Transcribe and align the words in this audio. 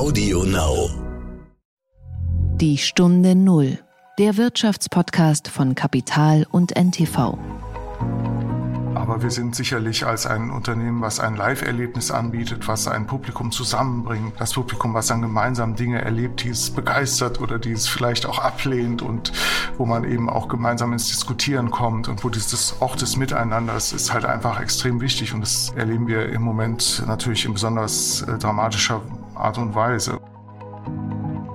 Audio 0.00 0.44
Now. 0.44 0.88
Die 2.56 2.78
Stunde 2.78 3.34
Null. 3.34 3.78
Der 4.18 4.38
Wirtschaftspodcast 4.38 5.48
von 5.48 5.74
Kapital 5.74 6.46
und 6.50 6.74
NTV. 6.74 7.36
Aber 8.94 9.22
wir 9.22 9.30
sind 9.30 9.54
sicherlich 9.54 10.06
als 10.06 10.24
ein 10.26 10.50
Unternehmen, 10.50 11.02
was 11.02 11.20
ein 11.20 11.36
Live-Erlebnis 11.36 12.10
anbietet, 12.10 12.66
was 12.66 12.88
ein 12.88 13.06
Publikum 13.06 13.52
zusammenbringt, 13.52 14.40
das 14.40 14.54
Publikum, 14.54 14.94
was 14.94 15.08
dann 15.08 15.20
gemeinsam 15.20 15.76
Dinge 15.76 16.00
erlebt, 16.00 16.44
die 16.44 16.48
es 16.48 16.70
begeistert 16.70 17.38
oder 17.38 17.58
die 17.58 17.72
es 17.72 17.86
vielleicht 17.86 18.24
auch 18.24 18.38
ablehnt 18.38 19.02
und 19.02 19.32
wo 19.76 19.84
man 19.84 20.04
eben 20.10 20.30
auch 20.30 20.48
gemeinsam 20.48 20.94
ins 20.94 21.08
Diskutieren 21.08 21.70
kommt 21.70 22.08
und 22.08 22.24
wo 22.24 22.30
dieses 22.30 22.80
auch 22.80 22.96
das 22.96 23.18
Miteinander, 23.18 23.74
das 23.74 23.92
ist 23.92 24.14
halt 24.14 24.24
einfach 24.24 24.60
extrem 24.60 25.02
wichtig 25.02 25.34
und 25.34 25.42
das 25.42 25.74
erleben 25.76 26.08
wir 26.08 26.30
im 26.30 26.40
Moment 26.40 27.02
natürlich 27.06 27.44
in 27.44 27.52
besonders 27.52 28.22
äh, 28.22 28.38
dramatischer 28.38 29.02
Art 29.40 29.58
und 29.58 29.74
Weise. 29.74 30.20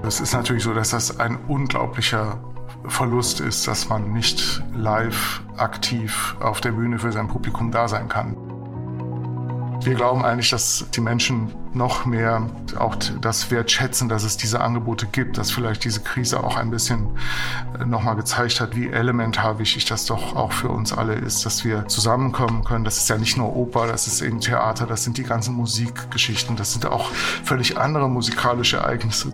Es 0.03 0.19
ist 0.19 0.33
natürlich 0.33 0.63
so, 0.63 0.73
dass 0.73 0.91
das 0.91 1.19
ein 1.19 1.37
unglaublicher 1.47 2.39
Verlust 2.87 3.39
ist, 3.39 3.67
dass 3.67 3.89
man 3.89 4.13
nicht 4.13 4.63
live 4.75 5.41
aktiv 5.57 6.35
auf 6.39 6.61
der 6.61 6.71
Bühne 6.71 6.99
für 6.99 7.11
sein 7.11 7.27
Publikum 7.27 7.71
da 7.71 7.87
sein 7.87 8.07
kann. 8.07 8.44
Wir 9.85 9.93
glauben 9.93 10.25
eigentlich, 10.25 10.49
dass 10.49 10.87
die 10.95 10.99
Menschen 10.99 11.53
noch 11.75 12.07
mehr 12.07 12.49
auch 12.79 12.95
das 13.21 13.51
wertschätzen, 13.51 14.09
dass 14.09 14.23
es 14.23 14.35
diese 14.35 14.59
Angebote 14.59 15.05
gibt, 15.05 15.37
dass 15.37 15.51
vielleicht 15.51 15.83
diese 15.83 16.01
Krise 16.01 16.43
auch 16.43 16.57
ein 16.57 16.71
bisschen 16.71 17.09
äh, 17.79 17.85
nochmal 17.85 18.15
gezeigt 18.15 18.59
hat, 18.61 18.75
wie 18.75 18.89
elementar 18.89 19.59
wichtig 19.59 19.85
das 19.85 20.07
doch 20.07 20.35
auch 20.35 20.53
für 20.53 20.69
uns 20.69 20.91
alle 20.91 21.13
ist, 21.13 21.45
dass 21.45 21.63
wir 21.63 21.87
zusammenkommen 21.87 22.63
können. 22.63 22.83
Das 22.83 22.97
ist 22.97 23.09
ja 23.09 23.19
nicht 23.19 23.37
nur 23.37 23.55
Oper, 23.55 23.85
das 23.85 24.07
ist 24.07 24.21
eben 24.21 24.41
Theater, 24.41 24.87
das 24.87 25.03
sind 25.03 25.19
die 25.19 25.23
ganzen 25.23 25.53
Musikgeschichten, 25.53 26.55
das 26.55 26.73
sind 26.73 26.87
auch 26.87 27.11
völlig 27.43 27.77
andere 27.77 28.09
musikalische 28.09 28.77
Ereignisse. 28.77 29.33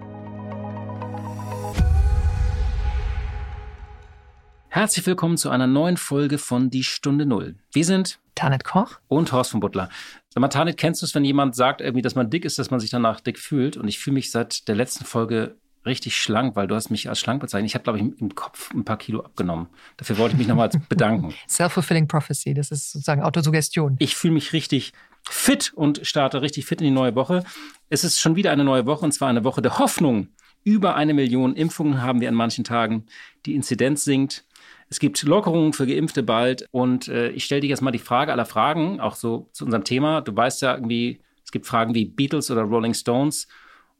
Herzlich 4.68 5.06
willkommen 5.06 5.38
zu 5.38 5.50
einer 5.50 5.68
neuen 5.68 5.95
Folge 5.95 6.38
von 6.38 6.70
Die 6.70 6.84
Stunde 6.84 7.25
Null. 7.25 7.56
Wir 7.72 7.86
sind 7.86 8.20
Tanit 8.36 8.64
Koch 8.64 9.00
und 9.08 9.31
Horst 9.31 9.52
von 9.52 9.59
Butler. 9.59 9.90
Sag 10.34 10.40
mal, 10.40 10.48
Tanit, 10.48 10.78
kennst 10.78 11.02
du 11.02 11.06
es, 11.06 11.14
wenn 11.14 11.26
jemand 11.26 11.56
sagt, 11.56 11.82
irgendwie, 11.82 12.02
dass 12.02 12.16
man 12.16 12.30
dick 12.30 12.46
ist, 12.46 12.58
dass 12.58 12.72
man 12.72 12.80
sich 12.80 12.90
danach 12.90 13.20
dick 13.20 13.38
fühlt? 13.38 13.76
Und 13.76 13.90
ich 13.90 14.00
fühle 14.00 14.14
mich 14.14 14.32
seit 14.32 14.68
der 14.70 14.76
letzten 14.76 15.04
Folge 15.04 15.58
richtig 15.86 16.16
schlank, 16.16 16.56
weil 16.56 16.68
du 16.68 16.76
hast 16.76 16.90
mich 16.90 17.10
als 17.10 17.20
schlank 17.20 17.42
bezeichnet. 17.42 17.70
Ich 17.70 17.76
habe, 17.76 17.84
glaube 17.84 18.00
ich, 18.00 18.22
im 18.22 18.34
Kopf 18.34 18.72
ein 18.74 18.86
paar 18.86 18.98
Kilo 18.98 19.22
abgenommen. 19.22 19.68
Dafür 19.98 20.18
wollte 20.18 20.36
ich 20.36 20.40
mich 20.40 20.48
nochmal 20.48 20.70
bedanken. 20.90 21.34
Self-fulfilling 21.50 22.08
prophecy, 22.08 22.54
das 22.54 22.72
ist 22.72 22.92
sozusagen 22.92 23.24
Autosuggestion. 23.24 23.98
Ich 24.00 24.16
fühle 24.16 24.34
mich 24.34 24.54
richtig 24.54 24.94
fit 25.30 25.74
und 25.76 26.06
starte 26.06 26.42
richtig 26.42 26.66
fit 26.66 26.80
in 26.80 26.86
die 26.86 26.92
neue 26.92 27.16
Woche. 27.16 27.44
Es 27.90 28.04
ist 28.04 28.20
schon 28.20 28.36
wieder 28.38 28.52
eine 28.52 28.64
neue 28.64 28.86
Woche 28.86 29.04
und 29.04 29.12
zwar 29.12 29.28
eine 29.28 29.44
Woche 29.44 29.62
der 29.62 29.80
Hoffnung. 29.80 30.30
Über 30.64 30.96
eine 30.96 31.14
Million 31.14 31.56
Impfungen 31.56 32.02
haben 32.02 32.22
wir 32.22 32.30
an 32.30 32.36
manchen 32.36 32.64
Tagen. 32.64 33.06
Die 33.46 33.56
Inzidenz 33.56 34.04
sinkt. 34.04 34.46
Es 34.92 35.00
gibt 35.00 35.23
Lockerungen 35.23 35.72
für 35.72 35.88
Geimpfte 35.88 36.22
bald. 36.22 36.67
Und 36.72 37.08
äh, 37.08 37.30
ich 37.30 37.45
stelle 37.45 37.61
dir 37.61 37.70
jetzt 37.70 37.81
mal 37.81 37.92
die 37.92 37.97
Frage 37.97 38.34
aller 38.34 38.45
Fragen, 38.45 39.00
auch 39.00 39.16
so 39.16 39.50
zu 39.53 39.64
unserem 39.64 39.86
Thema. 39.86 40.20
Du 40.20 40.36
weißt 40.36 40.61
ja 40.61 40.75
irgendwie, 40.75 41.22
es 41.45 41.52
gibt 41.52 41.66
Fragen 41.66 41.95
wie 41.95 42.06
Beatles 42.06 42.52
oder 42.52 42.64
Rolling 42.64 42.94
Stones. 42.94 43.47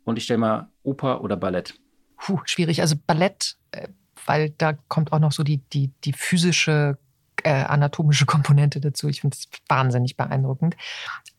Und 0.04 0.18
ich 0.18 0.26
stelle 0.26 0.40
mal 0.40 0.70
Oper 0.84 1.24
oder 1.24 1.38
Ballett. 1.38 1.76
Puh, 2.18 2.42
schwierig. 2.44 2.82
Also 2.82 2.98
Ballett, 3.08 3.56
äh, 3.72 3.88
weil 4.26 4.50
da 4.58 4.74
kommt 4.74 5.14
auch 5.14 5.20
noch 5.20 5.32
so 5.32 5.44
die, 5.44 5.60
die, 5.70 5.92
die 6.04 6.12
physische 6.12 6.98
äh, 7.44 7.64
anatomische 7.64 8.26
Komponente 8.26 8.82
dazu. 8.82 9.08
Ich 9.08 9.22
finde 9.22 9.38
es 9.40 9.48
wahnsinnig 9.70 10.18
beeindruckend. 10.18 10.76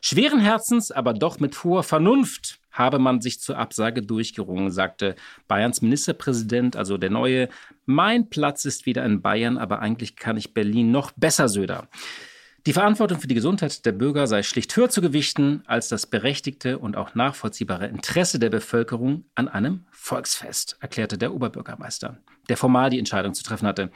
Schweren 0.00 0.40
Herzens, 0.40 0.90
aber 0.90 1.14
doch 1.14 1.40
mit 1.40 1.64
hoher 1.64 1.82
Vernunft 1.82 2.58
habe 2.74 2.98
man 2.98 3.22
sich 3.22 3.40
zur 3.40 3.56
Absage 3.56 4.02
durchgerungen, 4.02 4.70
sagte 4.70 5.14
Bayerns 5.48 5.80
Ministerpräsident, 5.80 6.76
also 6.76 6.98
der 6.98 7.10
neue. 7.10 7.48
Mein 7.86 8.28
Platz 8.28 8.66
ist 8.66 8.84
wieder 8.84 9.04
in 9.06 9.22
Bayern, 9.22 9.56
aber 9.56 9.78
eigentlich 9.78 10.16
kann 10.16 10.36
ich 10.36 10.52
Berlin 10.52 10.90
noch 10.90 11.12
besser, 11.12 11.48
Söder. 11.48 11.88
Die 12.66 12.72
Verantwortung 12.72 13.20
für 13.20 13.28
die 13.28 13.34
Gesundheit 13.34 13.84
der 13.84 13.92
Bürger 13.92 14.26
sei 14.26 14.42
schlicht 14.42 14.74
höher 14.74 14.88
zu 14.88 15.02
gewichten 15.02 15.62
als 15.66 15.88
das 15.88 16.06
berechtigte 16.06 16.78
und 16.78 16.96
auch 16.96 17.14
nachvollziehbare 17.14 17.86
Interesse 17.86 18.38
der 18.38 18.48
Bevölkerung 18.48 19.24
an 19.34 19.48
einem 19.48 19.84
Volksfest, 19.90 20.78
erklärte 20.80 21.18
der 21.18 21.34
Oberbürgermeister, 21.34 22.18
der 22.48 22.56
formal 22.56 22.90
die 22.90 22.98
Entscheidung 22.98 23.34
zu 23.34 23.42
treffen 23.42 23.66
hatte. 23.66 23.90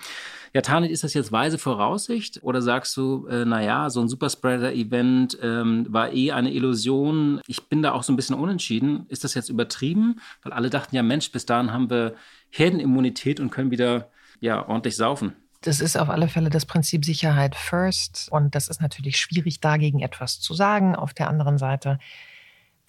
Ja, 0.54 0.62
Tanit, 0.62 0.90
ist 0.90 1.04
das 1.04 1.14
jetzt 1.14 1.30
weise 1.30 1.58
Voraussicht 1.58 2.42
oder 2.42 2.62
sagst 2.62 2.96
du, 2.96 3.26
äh, 3.26 3.44
naja, 3.44 3.90
so 3.90 4.00
ein 4.00 4.08
Superspreader-Event 4.08 5.38
ähm, 5.42 5.86
war 5.90 6.12
eh 6.12 6.32
eine 6.32 6.52
Illusion? 6.52 7.40
Ich 7.46 7.68
bin 7.68 7.82
da 7.82 7.92
auch 7.92 8.02
so 8.02 8.12
ein 8.12 8.16
bisschen 8.16 8.36
unentschieden. 8.36 9.06
Ist 9.08 9.24
das 9.24 9.34
jetzt 9.34 9.50
übertrieben? 9.50 10.20
Weil 10.42 10.52
alle 10.52 10.70
dachten 10.70 10.96
ja, 10.96 11.02
Mensch, 11.02 11.30
bis 11.32 11.44
dahin 11.44 11.72
haben 11.72 11.90
wir 11.90 12.14
Herdenimmunität 12.50 13.40
und 13.40 13.50
können 13.50 13.70
wieder 13.70 14.10
ja, 14.40 14.66
ordentlich 14.66 14.96
saufen. 14.96 15.34
Das 15.60 15.80
ist 15.80 15.96
auf 15.96 16.08
alle 16.08 16.28
Fälle 16.28 16.50
das 16.50 16.66
Prinzip 16.66 17.04
Sicherheit 17.04 17.54
first. 17.54 18.28
Und 18.30 18.54
das 18.54 18.68
ist 18.68 18.80
natürlich 18.80 19.18
schwierig, 19.18 19.60
dagegen 19.60 20.00
etwas 20.00 20.40
zu 20.40 20.54
sagen. 20.54 20.94
Auf 20.94 21.12
der 21.12 21.28
anderen 21.28 21.58
Seite 21.58 21.98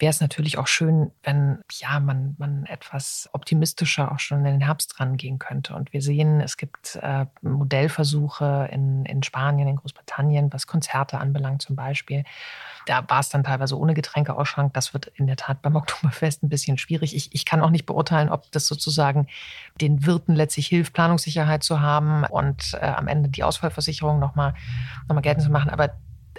wäre 0.00 0.10
es 0.10 0.20
natürlich 0.20 0.56
auch 0.56 0.66
schön, 0.66 1.12
wenn 1.22 1.58
ja, 1.70 2.00
man, 2.00 2.34
man 2.38 2.64
etwas 2.64 3.28
optimistischer 3.32 4.10
auch 4.10 4.18
schon 4.18 4.38
in 4.38 4.44
den 4.44 4.60
Herbst 4.62 4.98
rangehen 4.98 5.38
könnte. 5.38 5.74
Und 5.74 5.92
wir 5.92 6.00
sehen, 6.00 6.40
es 6.40 6.56
gibt 6.56 6.98
äh, 7.02 7.26
Modellversuche 7.42 8.68
in, 8.72 9.04
in 9.04 9.22
Spanien, 9.22 9.68
in 9.68 9.76
Großbritannien, 9.76 10.52
was 10.52 10.66
Konzerte 10.66 11.18
anbelangt 11.18 11.60
zum 11.60 11.76
Beispiel. 11.76 12.24
Da 12.86 13.04
war 13.08 13.20
es 13.20 13.28
dann 13.28 13.44
teilweise 13.44 13.78
ohne 13.78 13.92
Getränkeausschank. 13.92 14.72
Das 14.72 14.94
wird 14.94 15.06
in 15.08 15.26
der 15.26 15.36
Tat 15.36 15.60
beim 15.60 15.76
Oktoberfest 15.80 16.42
ein 16.42 16.48
bisschen 16.48 16.78
schwierig. 16.78 17.14
Ich, 17.14 17.34
ich 17.34 17.44
kann 17.44 17.60
auch 17.60 17.70
nicht 17.70 17.84
beurteilen, 17.84 18.30
ob 18.30 18.50
das 18.52 18.66
sozusagen 18.66 19.26
den 19.80 20.06
Wirten 20.06 20.34
letztlich 20.34 20.66
hilft, 20.66 20.94
Planungssicherheit 20.94 21.62
zu 21.62 21.80
haben 21.80 22.24
und 22.24 22.74
äh, 22.80 22.86
am 22.86 23.06
Ende 23.06 23.28
die 23.28 23.44
Ausfallversicherung 23.44 24.18
nochmal 24.18 24.54
noch 25.08 25.14
mal 25.14 25.20
geltend 25.20 25.44
zu 25.44 25.50
machen. 25.50 25.68
Aber 25.68 25.90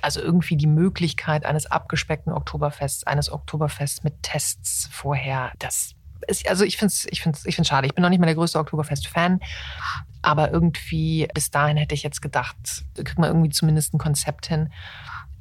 also 0.04 0.22
irgendwie 0.22 0.58
die 0.58 0.68
Möglichkeit 0.68 1.46
eines 1.46 1.66
abgespeckten 1.66 2.34
Oktoberfests, 2.34 3.06
eines 3.06 3.32
Oktoberfests 3.32 4.04
mit 4.04 4.22
Tests 4.24 4.90
vorher, 4.92 5.52
das 5.60 5.96
ist, 6.28 6.48
also 6.48 6.64
ich 6.64 6.78
finde 6.78 6.94
es 6.94 7.08
ich 7.10 7.22
find's, 7.22 7.46
ich 7.46 7.56
find's 7.56 7.70
schade. 7.70 7.88
Ich 7.88 7.96
bin 7.96 8.02
noch 8.02 8.10
nicht 8.10 8.20
mal 8.20 8.26
der 8.26 8.36
größte 8.36 8.60
Oktoberfest-Fan, 8.60 9.40
aber 10.22 10.52
irgendwie 10.52 11.28
bis 11.34 11.52
dahin 11.52 11.78
hätte 11.78 11.96
ich 11.96 12.04
jetzt 12.04 12.22
gedacht, 12.22 12.86
kriegt 12.96 13.18
man 13.18 13.30
irgendwie 13.30 13.50
zumindest 13.50 13.94
ein 13.94 13.98
Konzept 13.98 14.48
hin. 14.48 14.70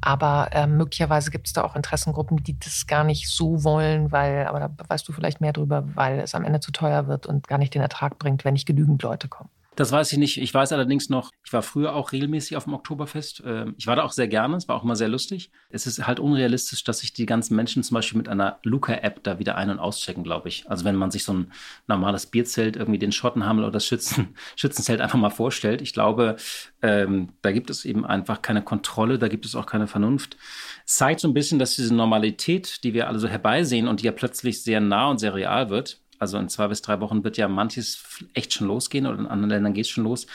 Aber 0.03 0.49
äh, 0.53 0.67
möglicherweise 0.67 1.31
gibt 1.31 1.47
es 1.47 1.53
da 1.53 1.63
auch 1.63 1.77
Interessengruppen, 1.77 2.43
die 2.43 2.59
das 2.59 2.87
gar 2.87 3.05
nicht 3.05 3.29
so 3.29 3.65
wollen, 3.65 4.11
weil, 4.11 4.47
aber 4.47 4.61
da 4.61 4.71
weißt 4.89 5.07
du 5.07 5.13
vielleicht 5.13 5.43
mehr 5.43 5.53
drüber, 5.53 5.85
weil 5.95 6.21
es 6.21 6.35
am 6.35 6.45
Ende 6.45 6.61
zu 6.61 6.73
teuer 6.73 7.07
wird 7.07 7.27
und 7.27 7.49
gar 7.49 7.59
nicht 7.59 7.75
den 7.75 7.83
Ertrag 7.83 8.19
bringt, 8.19 8.47
wenn 8.47 8.55
nicht 8.55 8.67
genügend 8.67 9.03
Leute 9.03 9.29
kommen. 9.29 9.51
Das 9.77 9.93
weiß 9.93 10.11
ich 10.13 10.19
nicht. 10.19 10.39
Ich 10.39 10.53
weiß 10.53 10.73
allerdings 10.73 11.11
noch, 11.11 11.31
ich 11.45 11.53
war 11.53 11.63
früher 11.63 11.95
auch 11.95 12.11
regelmäßig 12.11 12.57
auf 12.57 12.65
dem 12.65 12.75
Oktoberfest. 12.75 13.43
Ähm, 13.47 13.75
ich 13.79 13.87
war 13.87 13.95
da 13.95 14.03
auch 14.03 14.11
sehr 14.11 14.27
gerne, 14.27 14.57
es 14.57 14.67
war 14.67 14.77
auch 14.77 14.83
immer 14.83 14.97
sehr 14.97 15.09
lustig. 15.09 15.53
Es 15.71 15.87
ist 15.87 16.07
halt 16.07 16.19
unrealistisch, 16.19 16.83
dass 16.83 16.99
sich 16.99 17.13
die 17.13 17.25
ganzen 17.25 17.55
Menschen 17.55 17.85
zum 17.85 17.95
Beispiel 17.95 18.19
mit 18.19 18.29
einer 18.29 18.59
Luca-App 18.65 19.23
da 19.23 19.39
wieder 19.39 19.57
ein- 19.57 19.71
und 19.71 19.79
auschecken, 19.79 20.25
glaube 20.25 20.49
ich. 20.49 20.69
Also 20.69 20.85
wenn 20.85 20.97
man 20.97 21.13
sich 21.13 21.23
so 21.23 21.35
ein 21.35 21.53
normales 21.87 22.27
Bierzelt, 22.27 22.77
irgendwie 22.77 22.99
den 22.99 23.13
Schottenhammel 23.13 23.63
oder 23.63 23.73
das 23.73 23.87
Schützen, 23.87 24.35
Schützenzelt 24.57 25.01
einfach 25.01 25.19
mal 25.19 25.31
vorstellt. 25.31 25.83
Ich 25.83 25.93
glaube, 25.93 26.37
ähm, 26.83 27.29
da 27.41 27.53
gibt 27.53 27.71
es 27.71 27.85
eben 27.85 28.05
einfach 28.05 28.43
keine 28.43 28.63
Kontrolle, 28.63 29.21
da 29.21 29.29
gibt 29.29 29.47
es 29.47 29.55
auch 29.55 29.67
keine 29.67 29.87
Vernunft. 29.87 30.37
Es 30.85 30.97
zeigt 30.97 31.21
so 31.21 31.29
ein 31.29 31.35
bisschen, 31.35 31.61
dass 31.61 31.77
diese 31.77 31.95
Normalität, 31.95 32.83
die 32.83 32.93
wir 32.93 33.07
alle 33.07 33.21
so 33.21 33.29
herbeisehen 33.29 33.87
und 33.87 34.01
die 34.01 34.07
ja 34.07 34.13
plötzlich 34.13 34.63
sehr 34.65 34.81
nah 34.81 35.09
und 35.09 35.19
sehr 35.19 35.35
real 35.35 35.71
wird, 35.71 36.01
also 36.21 36.39
in 36.39 36.49
zwei 36.49 36.69
bis 36.69 36.83
drei 36.83 37.01
Wochen 37.01 37.25
wird 37.25 37.37
ja 37.37 37.49
manches 37.49 38.03
echt 38.35 38.53
schon 38.53 38.69
losgehen 38.69 39.07
oder 39.07 39.19
in 39.19 39.27
anderen 39.27 39.51
Ländern 39.51 39.75
geht 39.75 39.87
es 39.87 39.91
schon 39.91 40.05
los. 40.05 40.27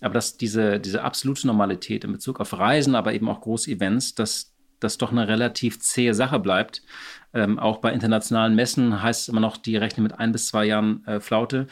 Aber 0.00 0.14
dass 0.14 0.36
diese, 0.36 0.80
diese 0.80 1.02
absolute 1.02 1.46
Normalität 1.46 2.04
in 2.04 2.12
Bezug 2.12 2.40
auf 2.40 2.58
Reisen, 2.58 2.94
aber 2.94 3.12
eben 3.12 3.28
auch 3.28 3.40
Großevents, 3.40 4.14
dass 4.14 4.52
das 4.80 4.98
doch 4.98 5.12
eine 5.12 5.28
relativ 5.28 5.80
zähe 5.80 6.14
Sache 6.14 6.38
bleibt. 6.38 6.82
Ähm, 7.32 7.58
auch 7.58 7.78
bei 7.78 7.92
internationalen 7.92 8.54
Messen 8.54 9.02
heißt 9.02 9.22
es 9.22 9.28
immer 9.28 9.40
noch, 9.40 9.56
die 9.56 9.76
rechnen 9.76 10.02
mit 10.04 10.18
ein 10.18 10.32
bis 10.32 10.48
zwei 10.48 10.66
Jahren 10.66 11.04
äh, 11.06 11.20
Flaute. 11.20 11.66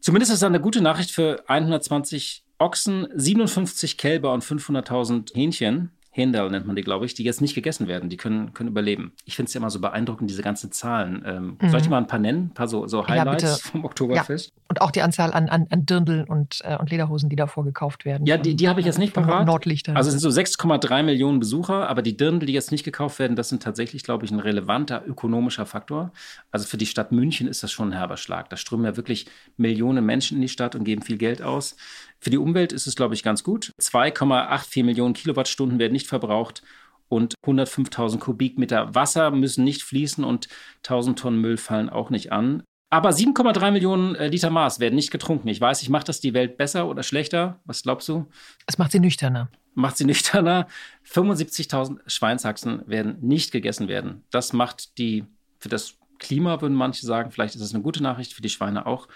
Zumindest 0.00 0.32
ist 0.32 0.42
das 0.42 0.46
eine 0.46 0.60
gute 0.60 0.80
Nachricht 0.80 1.10
für 1.10 1.44
120 1.48 2.44
Ochsen, 2.58 3.06
57 3.14 3.98
Kälber 3.98 4.32
und 4.32 4.44
500.000 4.44 5.34
Hähnchen. 5.34 5.90
Händel 6.18 6.50
nennt 6.50 6.66
man 6.66 6.76
die, 6.76 6.82
glaube 6.82 7.06
ich, 7.06 7.14
die 7.14 7.24
jetzt 7.24 7.40
nicht 7.40 7.54
gegessen 7.54 7.88
werden. 7.88 8.10
Die 8.10 8.16
können, 8.18 8.52
können 8.52 8.68
überleben. 8.68 9.12
Ich 9.24 9.36
finde 9.36 9.48
es 9.48 9.54
ja 9.54 9.60
immer 9.60 9.70
so 9.70 9.80
beeindruckend, 9.80 10.28
diese 10.28 10.42
ganzen 10.42 10.72
Zahlen. 10.72 11.22
Ähm, 11.24 11.56
Mhm. 11.60 11.68
Soll 11.70 11.78
ich 11.80 11.84
dir 11.86 11.90
mal 11.90 11.98
ein 11.98 12.06
paar 12.06 12.18
nennen? 12.18 12.46
Ein 12.46 12.54
paar 12.54 12.68
so, 12.68 12.86
so 12.86 13.00
Ja, 13.02 13.08
Highlights 13.08 13.42
bitte. 13.62 13.68
vom 13.72 13.84
Oktoberfest? 13.84 14.52
Und 14.68 14.80
auch 14.82 14.90
die 14.90 15.00
Anzahl 15.00 15.32
an, 15.32 15.48
an, 15.48 15.66
an 15.70 15.86
Dirndl 15.86 16.24
und, 16.28 16.58
äh, 16.64 16.76
und 16.76 16.90
Lederhosen, 16.90 17.30
die 17.30 17.36
davor 17.36 17.64
gekauft 17.64 18.04
werden. 18.04 18.26
Ja, 18.26 18.36
die, 18.36 18.54
die 18.54 18.68
habe 18.68 18.80
ich 18.80 18.86
jetzt 18.86 18.98
nicht 18.98 19.14
parat. 19.14 19.46
Nordlichtern. 19.46 19.96
Also 19.96 20.08
es 20.08 20.20
sind 20.20 20.20
so 20.20 20.28
6,3 20.40 21.02
Millionen 21.04 21.40
Besucher, 21.40 21.88
aber 21.88 22.02
die 22.02 22.16
Dirndl, 22.16 22.46
die 22.46 22.52
jetzt 22.52 22.70
nicht 22.72 22.84
gekauft 22.84 23.18
werden, 23.18 23.36
das 23.36 23.48
sind 23.48 23.62
tatsächlich, 23.62 24.02
glaube 24.02 24.24
ich, 24.24 24.30
ein 24.30 24.40
relevanter 24.40 25.02
ökonomischer 25.06 25.64
Faktor. 25.64 26.12
Also 26.50 26.66
für 26.66 26.76
die 26.76 26.86
Stadt 26.86 27.12
München 27.12 27.48
ist 27.48 27.62
das 27.62 27.72
schon 27.72 27.88
ein 27.90 27.92
herber 27.92 28.16
Schlag. 28.16 28.50
Da 28.50 28.56
strömen 28.56 28.84
ja 28.84 28.96
wirklich 28.96 29.26
Millionen 29.56 30.04
Menschen 30.04 30.36
in 30.36 30.42
die 30.42 30.48
Stadt 30.48 30.74
und 30.74 30.84
geben 30.84 31.02
viel 31.02 31.16
Geld 31.18 31.40
aus. 31.42 31.76
Für 32.20 32.30
die 32.30 32.38
Umwelt 32.38 32.72
ist 32.72 32.86
es, 32.86 32.96
glaube 32.96 33.14
ich, 33.14 33.22
ganz 33.22 33.44
gut. 33.44 33.72
2,84 33.80 34.84
Millionen 34.84 35.14
Kilowattstunden 35.14 35.78
werden 35.78 35.92
nicht 35.92 36.08
verbraucht 36.08 36.62
und 37.08 37.34
105.000 37.46 38.18
Kubikmeter 38.18 38.94
Wasser 38.94 39.30
müssen 39.30 39.64
nicht 39.64 39.82
fließen 39.82 40.24
und 40.24 40.48
1000 40.78 41.18
Tonnen 41.18 41.40
Müll 41.40 41.56
fallen 41.56 41.90
auch 41.90 42.10
nicht 42.10 42.32
an. 42.32 42.62
Aber 42.90 43.10
7,3 43.10 43.70
Millionen 43.70 44.14
äh, 44.14 44.28
Liter 44.28 44.50
Maß 44.50 44.80
werden 44.80 44.94
nicht 44.94 45.10
getrunken. 45.10 45.48
Ich 45.48 45.60
weiß, 45.60 45.82
ich 45.82 45.90
mache 45.90 46.04
das 46.04 46.20
die 46.20 46.32
Welt 46.32 46.56
besser 46.56 46.88
oder 46.88 47.02
schlechter. 47.02 47.60
Was 47.64 47.82
glaubst 47.82 48.08
du? 48.08 48.26
es 48.66 48.78
macht 48.78 48.92
sie 48.92 49.00
nüchterner. 49.00 49.50
macht 49.74 49.98
sie 49.98 50.06
nüchterner. 50.06 50.68
75.000 51.06 51.98
Schweinshaxen 52.06 52.82
werden 52.86 53.18
nicht 53.20 53.52
gegessen 53.52 53.88
werden. 53.88 54.24
Das 54.30 54.54
macht 54.54 54.96
die, 54.98 55.24
für 55.58 55.68
das 55.68 55.96
Klima 56.18 56.60
würden 56.60 56.74
manche 56.74 57.06
sagen, 57.06 57.30
vielleicht 57.30 57.54
ist 57.54 57.62
das 57.62 57.74
eine 57.74 57.82
gute 57.82 58.02
Nachricht, 58.02 58.32
für 58.32 58.42
die 58.42 58.48
Schweine 58.48 58.86
auch. 58.86 59.06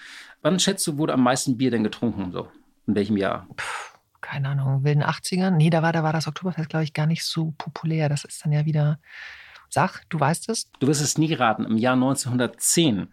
Wann 0.42 0.60
schätzt 0.60 0.86
du, 0.86 0.98
wurde 0.98 1.14
am 1.14 1.22
meisten 1.22 1.56
Bier 1.56 1.70
denn 1.70 1.82
getrunken? 1.82 2.30
So, 2.30 2.48
in 2.86 2.94
welchem 2.94 3.16
Jahr? 3.16 3.46
keine 4.22 4.48
Ahnung, 4.48 4.82
wilden 4.82 5.02
80ern. 5.02 5.50
Nee, 5.50 5.68
da 5.68 5.82
war, 5.82 5.92
da 5.92 6.02
war 6.02 6.12
das 6.14 6.26
Oktoberfest, 6.26 6.70
glaube 6.70 6.84
ich, 6.84 6.94
gar 6.94 7.06
nicht 7.06 7.24
so 7.24 7.52
populär. 7.58 8.08
Das 8.08 8.24
ist 8.24 8.42
dann 8.42 8.52
ja 8.52 8.64
wieder. 8.64 8.98
Sag, 9.68 10.04
du 10.08 10.18
weißt 10.18 10.48
es? 10.48 10.70
Du 10.80 10.86
wirst 10.86 11.02
es 11.02 11.18
nie 11.18 11.32
raten, 11.32 11.64
im 11.64 11.78
Jahr 11.78 11.94
1910, 11.94 13.08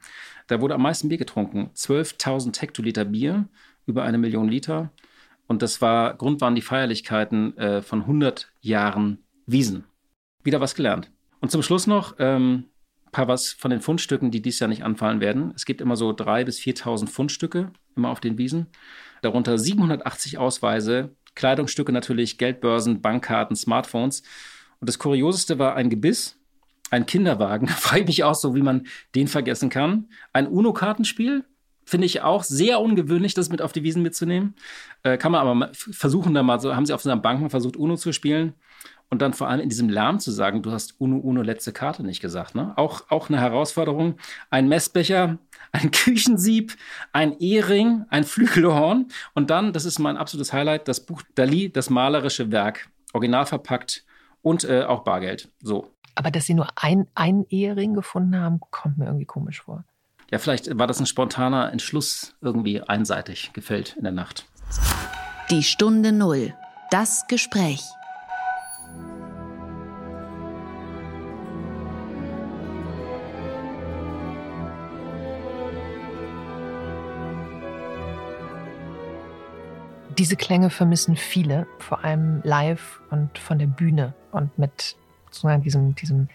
da 0.47 0.59
wurde 0.59 0.75
am 0.75 0.81
meisten 0.81 1.07
Bier 1.07 1.17
getrunken. 1.17 1.71
12.000 1.73 2.59
Hektoliter 2.61 3.05
Bier, 3.05 3.47
über 3.85 4.03
eine 4.03 4.17
Million 4.17 4.49
Liter. 4.49 4.91
Und 5.47 5.61
das 5.61 5.81
war, 5.81 6.15
Grund 6.15 6.41
waren 6.41 6.55
die 6.55 6.61
Feierlichkeiten 6.61 7.57
äh, 7.57 7.81
von 7.81 8.01
100 8.01 8.51
Jahren 8.59 9.23
Wiesen. 9.45 9.85
Wieder 10.43 10.59
was 10.59 10.75
gelernt. 10.75 11.11
Und 11.39 11.49
zum 11.49 11.63
Schluss 11.63 11.87
noch 11.87 12.15
ähm, 12.19 12.65
ein 13.05 13.11
paar 13.11 13.27
was 13.29 13.53
von 13.53 13.71
den 13.71 13.81
Fundstücken, 13.81 14.29
die 14.29 14.41
dieses 14.41 14.59
Jahr 14.59 14.67
nicht 14.67 14.83
anfallen 14.83 15.21
werden. 15.21 15.53
Es 15.55 15.65
gibt 15.65 15.79
immer 15.79 15.95
so 15.95 16.09
3.000 16.09 16.43
bis 16.43 16.59
4.000 16.59 17.07
Fundstücke, 17.07 17.71
immer 17.99 18.09
auf 18.09 18.19
den 18.19 18.37
Wiesen. 18.37 18.67
Darunter 19.21 19.57
780 19.57 20.37
Ausweise, 20.37 21.15
Kleidungsstücke 21.35 21.91
natürlich, 21.91 22.37
Geldbörsen, 22.37 23.01
Bankkarten, 23.01 23.55
Smartphones. 23.55 24.23
Und 24.79 24.89
das 24.89 24.97
Kurioseste 24.97 25.59
war 25.59 25.75
ein 25.75 25.89
Gebiss, 25.89 26.37
ein 26.89 27.05
Kinderwagen. 27.05 27.67
Da 27.67 27.73
frage 27.73 28.01
ich 28.01 28.07
mich 28.07 28.23
auch 28.23 28.35
so, 28.35 28.55
wie 28.55 28.61
man 28.61 28.87
den 29.15 29.27
vergessen 29.27 29.69
kann. 29.69 30.09
Ein 30.33 30.47
UNO-Kartenspiel. 30.47 31.45
Finde 31.89 32.05
ich 32.05 32.21
auch 32.21 32.43
sehr 32.43 32.79
ungewöhnlich, 32.81 33.33
das 33.33 33.49
mit 33.49 33.63
auf 33.63 33.71
die 33.71 33.81
Wiesen 33.81 34.03
mitzunehmen. 34.03 34.53
Äh, 35.01 35.17
kann 35.17 35.31
man 35.31 35.47
aber 35.47 35.71
versuchen, 35.73 36.35
da 36.35 36.43
mal 36.43 36.59
so, 36.59 36.75
haben 36.75 36.85
sie 36.85 36.93
auf 36.93 37.03
einer 37.03 37.17
Bank 37.17 37.41
mal 37.41 37.49
versucht, 37.49 37.77
UNO 37.77 37.95
zu 37.95 38.13
spielen. 38.13 38.53
Und 39.09 39.23
dann 39.23 39.33
vor 39.33 39.47
allem 39.47 39.61
in 39.61 39.69
diesem 39.69 39.89
Lärm 39.89 40.19
zu 40.19 40.29
sagen, 40.29 40.61
du 40.61 40.71
hast 40.71 41.01
UNO, 41.01 41.17
UNO, 41.17 41.41
letzte 41.41 41.73
Karte 41.73 42.03
nicht 42.03 42.21
gesagt. 42.21 42.53
Ne? 42.53 42.73
Auch, 42.77 43.09
auch 43.09 43.29
eine 43.29 43.41
Herausforderung. 43.41 44.17
Ein 44.51 44.67
Messbecher, 44.67 45.39
ein 45.71 45.89
Küchensieb, 45.89 46.75
ein 47.11 47.39
Ehering, 47.39 48.05
ein 48.09 48.23
Flügelhorn. 48.23 49.07
Und 49.33 49.49
dann, 49.49 49.73
das 49.73 49.85
ist 49.85 49.97
mein 49.97 50.15
absolutes 50.15 50.53
Highlight, 50.53 50.87
das 50.87 51.03
Buch 51.03 51.23
Dali, 51.33 51.71
das 51.71 51.89
malerische 51.89 52.51
Werk. 52.51 52.87
Original 53.13 53.47
verpackt 53.47 54.05
und 54.43 54.63
äh, 54.63 54.83
auch 54.83 55.03
Bargeld. 55.03 55.49
So. 55.59 55.91
Aber 56.13 56.29
dass 56.29 56.45
sie 56.45 56.53
nur 56.53 56.67
ein, 56.75 57.07
ein 57.15 57.47
Ehering 57.49 57.95
gefunden 57.95 58.39
haben, 58.39 58.59
kommt 58.69 58.99
mir 58.99 59.05
irgendwie 59.05 59.25
komisch 59.25 59.61
vor. 59.63 59.85
Ja, 60.31 60.37
vielleicht 60.37 60.77
war 60.77 60.85
das 60.85 60.99
ein 60.99 61.07
spontaner 61.07 61.71
Entschluss 61.71 62.35
irgendwie 62.41 62.81
einseitig 62.81 63.51
gefällt 63.53 63.95
in 63.97 64.03
der 64.03 64.11
Nacht. 64.11 64.45
Die 65.49 65.63
Stunde 65.63 66.11
Null. 66.11 66.53
Das 66.91 67.25
Gespräch. 67.27 67.81
Diese 80.19 80.35
Klänge 80.35 80.69
vermissen 80.69 81.15
viele, 81.15 81.65
vor 81.79 82.03
allem 82.03 82.41
live 82.43 82.99
und 83.09 83.37
von 83.39 83.57
der 83.57 83.67
Bühne 83.67 84.13
und 84.31 84.57
mit 84.59 84.97
sozusagen 85.31 85.63
diesem, 85.63 85.95
diesem 85.95 86.27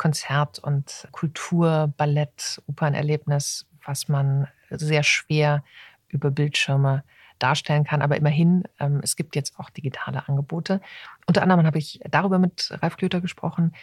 Konzert- 0.00 0.58
und 0.58 1.08
Kultur-, 1.12 1.92
Ballett-, 1.98 2.62
Opernerlebnis, 2.66 3.66
was 3.84 4.08
man 4.08 4.48
sehr 4.70 5.02
schwer 5.02 5.62
über 6.08 6.30
Bildschirme 6.30 7.04
darstellen 7.38 7.84
kann. 7.84 8.00
Aber 8.00 8.16
immerhin, 8.16 8.64
ähm, 8.78 9.00
es 9.02 9.14
gibt 9.14 9.36
jetzt 9.36 9.58
auch 9.58 9.68
digitale 9.68 10.26
Angebote. 10.26 10.80
Unter 11.26 11.42
anderem 11.42 11.66
habe 11.66 11.76
ich 11.76 12.00
darüber 12.10 12.38
mit 12.38 12.72
Ralf 12.80 12.96
Klöter 12.96 13.20
gesprochen, 13.20 13.74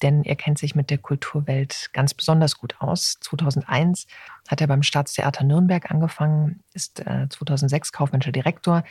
denn 0.00 0.22
er 0.22 0.36
kennt 0.36 0.58
sich 0.58 0.76
mit 0.76 0.90
der 0.90 0.98
Kulturwelt 0.98 1.90
ganz 1.92 2.14
besonders 2.14 2.56
gut 2.56 2.76
aus. 2.78 3.18
2001 3.22 4.06
hat 4.46 4.60
er 4.60 4.68
beim 4.68 4.84
Staatstheater 4.84 5.42
Nürnberg 5.42 5.90
angefangen, 5.90 6.62
ist 6.72 7.00
äh, 7.00 7.26
2006 7.28 7.90
kaufmännischer 7.90 8.30
Direktor 8.30 8.84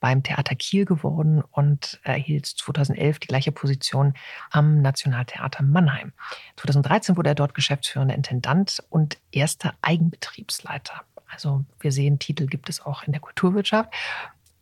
beim 0.00 0.22
Theater 0.22 0.54
Kiel 0.54 0.84
geworden 0.84 1.42
und 1.50 2.00
erhielt 2.02 2.46
2011 2.46 3.20
die 3.20 3.28
gleiche 3.28 3.52
Position 3.52 4.14
am 4.50 4.80
Nationaltheater 4.82 5.62
Mannheim. 5.62 6.12
2013 6.56 7.16
wurde 7.16 7.30
er 7.30 7.34
dort 7.34 7.54
geschäftsführender 7.54 8.14
Intendant 8.14 8.82
und 8.88 9.18
erster 9.30 9.74
Eigenbetriebsleiter. 9.82 11.02
Also 11.32 11.64
wir 11.78 11.92
sehen, 11.92 12.18
Titel 12.18 12.46
gibt 12.46 12.68
es 12.68 12.80
auch 12.80 13.04
in 13.04 13.12
der 13.12 13.20
Kulturwirtschaft. 13.20 13.92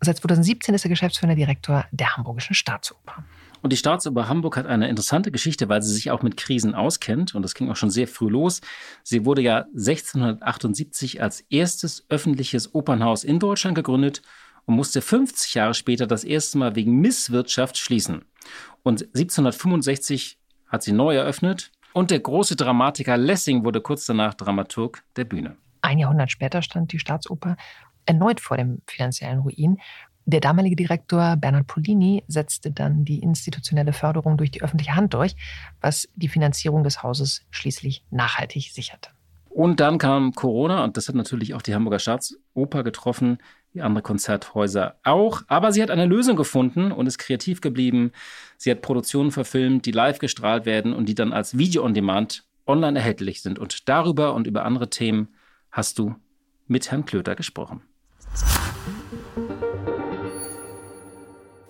Seit 0.00 0.18
2017 0.18 0.74
ist 0.74 0.84
er 0.84 0.90
geschäftsführender 0.90 1.34
Direktor 1.34 1.86
der 1.90 2.16
Hamburgischen 2.16 2.54
Staatsoper. 2.54 3.24
Und 3.62 3.72
die 3.72 3.76
Staatsoper 3.76 4.28
Hamburg 4.28 4.56
hat 4.56 4.66
eine 4.66 4.88
interessante 4.88 5.32
Geschichte, 5.32 5.68
weil 5.68 5.82
sie 5.82 5.92
sich 5.92 6.12
auch 6.12 6.22
mit 6.22 6.36
Krisen 6.36 6.74
auskennt. 6.74 7.34
Und 7.34 7.42
das 7.42 7.54
ging 7.54 7.70
auch 7.70 7.76
schon 7.76 7.90
sehr 7.90 8.06
früh 8.06 8.28
los. 8.28 8.60
Sie 9.02 9.24
wurde 9.24 9.42
ja 9.42 9.64
1678 9.74 11.20
als 11.20 11.40
erstes 11.40 12.06
öffentliches 12.08 12.74
Opernhaus 12.74 13.24
in 13.24 13.40
Deutschland 13.40 13.74
gegründet 13.74 14.22
und 14.68 14.76
musste 14.76 15.00
50 15.00 15.54
Jahre 15.54 15.72
später 15.72 16.06
das 16.06 16.24
erste 16.24 16.58
Mal 16.58 16.76
wegen 16.76 17.00
Misswirtschaft 17.00 17.78
schließen. 17.78 18.26
Und 18.82 19.02
1765 19.02 20.38
hat 20.66 20.82
sie 20.82 20.92
neu 20.92 21.16
eröffnet. 21.16 21.72
Und 21.94 22.10
der 22.10 22.20
große 22.20 22.54
Dramatiker 22.54 23.16
Lessing 23.16 23.64
wurde 23.64 23.80
kurz 23.80 24.04
danach 24.04 24.34
Dramaturg 24.34 25.02
der 25.16 25.24
Bühne. 25.24 25.56
Ein 25.80 25.98
Jahrhundert 25.98 26.30
später 26.30 26.60
stand 26.60 26.92
die 26.92 26.98
Staatsoper 26.98 27.56
erneut 28.04 28.40
vor 28.40 28.58
dem 28.58 28.82
finanziellen 28.86 29.38
Ruin. 29.38 29.78
Der 30.26 30.40
damalige 30.40 30.76
Direktor 30.76 31.36
Bernhard 31.36 31.66
Polini 31.66 32.22
setzte 32.28 32.70
dann 32.70 33.06
die 33.06 33.20
institutionelle 33.20 33.94
Förderung 33.94 34.36
durch 34.36 34.50
die 34.50 34.62
öffentliche 34.62 34.94
Hand 34.94 35.14
durch, 35.14 35.34
was 35.80 36.10
die 36.14 36.28
Finanzierung 36.28 36.84
des 36.84 37.02
Hauses 37.02 37.46
schließlich 37.50 38.04
nachhaltig 38.10 38.70
sicherte. 38.70 39.08
Und 39.48 39.80
dann 39.80 39.96
kam 39.98 40.32
Corona 40.34 40.84
und 40.84 40.96
das 40.96 41.08
hat 41.08 41.14
natürlich 41.14 41.54
auch 41.54 41.62
die 41.62 41.74
Hamburger 41.74 41.98
Staatsoper 41.98 42.84
getroffen, 42.84 43.38
wie 43.72 43.82
andere 43.82 44.02
Konzerthäuser 44.02 44.96
auch. 45.04 45.42
Aber 45.46 45.72
sie 45.72 45.82
hat 45.82 45.90
eine 45.90 46.06
Lösung 46.06 46.36
gefunden 46.36 46.92
und 46.92 47.06
ist 47.06 47.18
kreativ 47.18 47.60
geblieben. 47.60 48.12
Sie 48.56 48.70
hat 48.70 48.82
Produktionen 48.82 49.30
verfilmt, 49.30 49.86
die 49.86 49.92
live 49.92 50.18
gestrahlt 50.18 50.66
werden 50.66 50.92
und 50.92 51.08
die 51.08 51.14
dann 51.14 51.32
als 51.32 51.58
Video 51.58 51.84
on 51.84 51.94
Demand 51.94 52.44
online 52.66 52.98
erhältlich 52.98 53.42
sind. 53.42 53.58
Und 53.58 53.88
darüber 53.88 54.34
und 54.34 54.46
über 54.46 54.64
andere 54.64 54.90
Themen 54.90 55.28
hast 55.70 55.98
du 55.98 56.14
mit 56.66 56.90
Herrn 56.90 57.04
Klöter 57.04 57.34
gesprochen. 57.34 57.82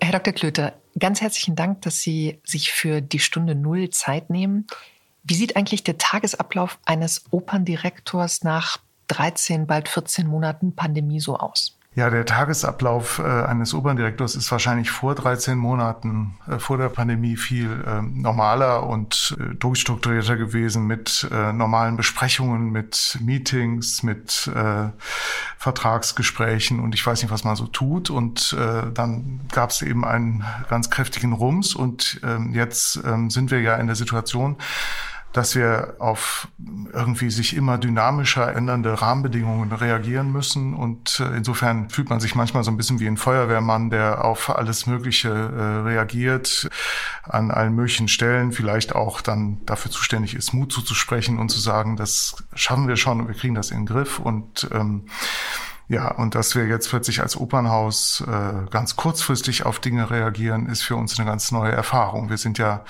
Herr 0.01 0.19
Dr. 0.19 0.33
Klöter, 0.33 0.73
ganz 0.97 1.21
herzlichen 1.21 1.55
Dank, 1.55 1.81
dass 1.83 2.01
Sie 2.01 2.39
sich 2.43 2.71
für 2.71 3.01
die 3.01 3.19
Stunde 3.19 3.55
Null 3.55 3.89
Zeit 3.91 4.29
nehmen. 4.29 4.67
Wie 5.23 5.35
sieht 5.35 5.55
eigentlich 5.55 5.83
der 5.83 5.97
Tagesablauf 5.97 6.79
eines 6.85 7.25
Operndirektors 7.31 8.43
nach 8.43 8.77
13, 9.07 9.67
bald 9.67 9.87
14 9.87 10.27
Monaten 10.27 10.75
Pandemie 10.75 11.19
so 11.19 11.37
aus? 11.37 11.78
Ja, 11.99 12.09
der 12.09 12.25
Tagesablauf 12.25 13.19
äh, 13.19 13.23
eines 13.23 13.73
Operndirektors 13.73 14.37
ist 14.37 14.49
wahrscheinlich 14.53 14.89
vor 14.89 15.15
13 15.15 15.57
Monaten, 15.57 16.37
äh, 16.47 16.57
vor 16.57 16.77
der 16.77 16.87
Pandemie 16.87 17.35
viel 17.35 17.83
äh, 17.85 18.01
normaler 18.01 18.87
und 18.87 19.35
äh, 19.37 19.55
durchstrukturierter 19.55 20.37
gewesen 20.37 20.87
mit 20.87 21.27
äh, 21.29 21.51
normalen 21.51 21.97
Besprechungen, 21.97 22.71
mit 22.71 23.17
Meetings, 23.19 24.01
mit 24.01 24.49
äh, 24.55 24.91
Vertragsgesprächen 25.57 26.79
und 26.79 26.95
ich 26.95 27.05
weiß 27.05 27.21
nicht, 27.21 27.31
was 27.31 27.43
man 27.43 27.57
so 27.57 27.67
tut. 27.67 28.09
Und 28.09 28.55
dann 28.93 29.41
gab 29.51 29.71
es 29.71 29.81
eben 29.81 30.05
einen 30.05 30.45
ganz 30.69 30.89
kräftigen 30.89 31.33
Rums 31.33 31.75
und 31.75 32.21
ähm, 32.23 32.53
jetzt 32.53 33.01
ähm, 33.05 33.29
sind 33.29 33.51
wir 33.51 33.59
ja 33.59 33.75
in 33.75 33.87
der 33.87 33.97
Situation, 33.97 34.55
dass 35.33 35.55
wir 35.55 35.95
auf 35.99 36.47
irgendwie 36.91 37.29
sich 37.29 37.55
immer 37.55 37.77
dynamischer 37.77 38.55
ändernde 38.55 39.01
Rahmenbedingungen 39.01 39.71
reagieren 39.71 40.31
müssen. 40.31 40.73
Und 40.73 41.19
äh, 41.19 41.37
insofern 41.37 41.89
fühlt 41.89 42.09
man 42.09 42.19
sich 42.19 42.33
manchmal 42.33 42.63
so 42.63 42.71
ein 42.71 42.77
bisschen 42.77 42.99
wie 42.99 43.07
ein 43.07 43.17
Feuerwehrmann, 43.17 43.89
der 43.89 44.25
auf 44.25 44.49
alles 44.49 44.87
Mögliche 44.87 45.29
äh, 45.29 45.87
reagiert, 45.87 46.69
an 47.23 47.51
allen 47.51 47.75
möglichen 47.75 48.07
Stellen, 48.07 48.51
vielleicht 48.51 48.95
auch 48.95 49.21
dann 49.21 49.63
dafür 49.65 49.91
zuständig 49.91 50.35
ist, 50.35 50.53
Mut 50.53 50.71
zuzusprechen 50.71 51.37
und 51.37 51.49
zu 51.49 51.59
sagen, 51.59 51.95
das 51.95 52.43
schaffen 52.55 52.87
wir 52.87 52.97
schon 52.97 53.21
und 53.21 53.27
wir 53.27 53.35
kriegen 53.35 53.55
das 53.55 53.69
in 53.69 53.81
den 53.81 53.85
Griff. 53.85 54.19
Und 54.19 54.67
ähm, 54.71 55.05
ja, 55.89 56.11
und 56.11 56.35
dass 56.35 56.55
wir 56.55 56.67
jetzt 56.67 56.89
plötzlich 56.89 57.21
als 57.21 57.35
Opernhaus 57.35 58.23
äh, 58.27 58.69
ganz 58.69 58.95
kurzfristig 58.95 59.65
auf 59.65 59.79
Dinge 59.79 60.09
reagieren, 60.11 60.67
ist 60.67 60.83
für 60.83 60.95
uns 60.95 61.19
eine 61.19 61.27
ganz 61.27 61.51
neue 61.51 61.71
Erfahrung. 61.71 62.29
Wir 62.29 62.37
sind 62.37 62.59
ja 62.59 62.83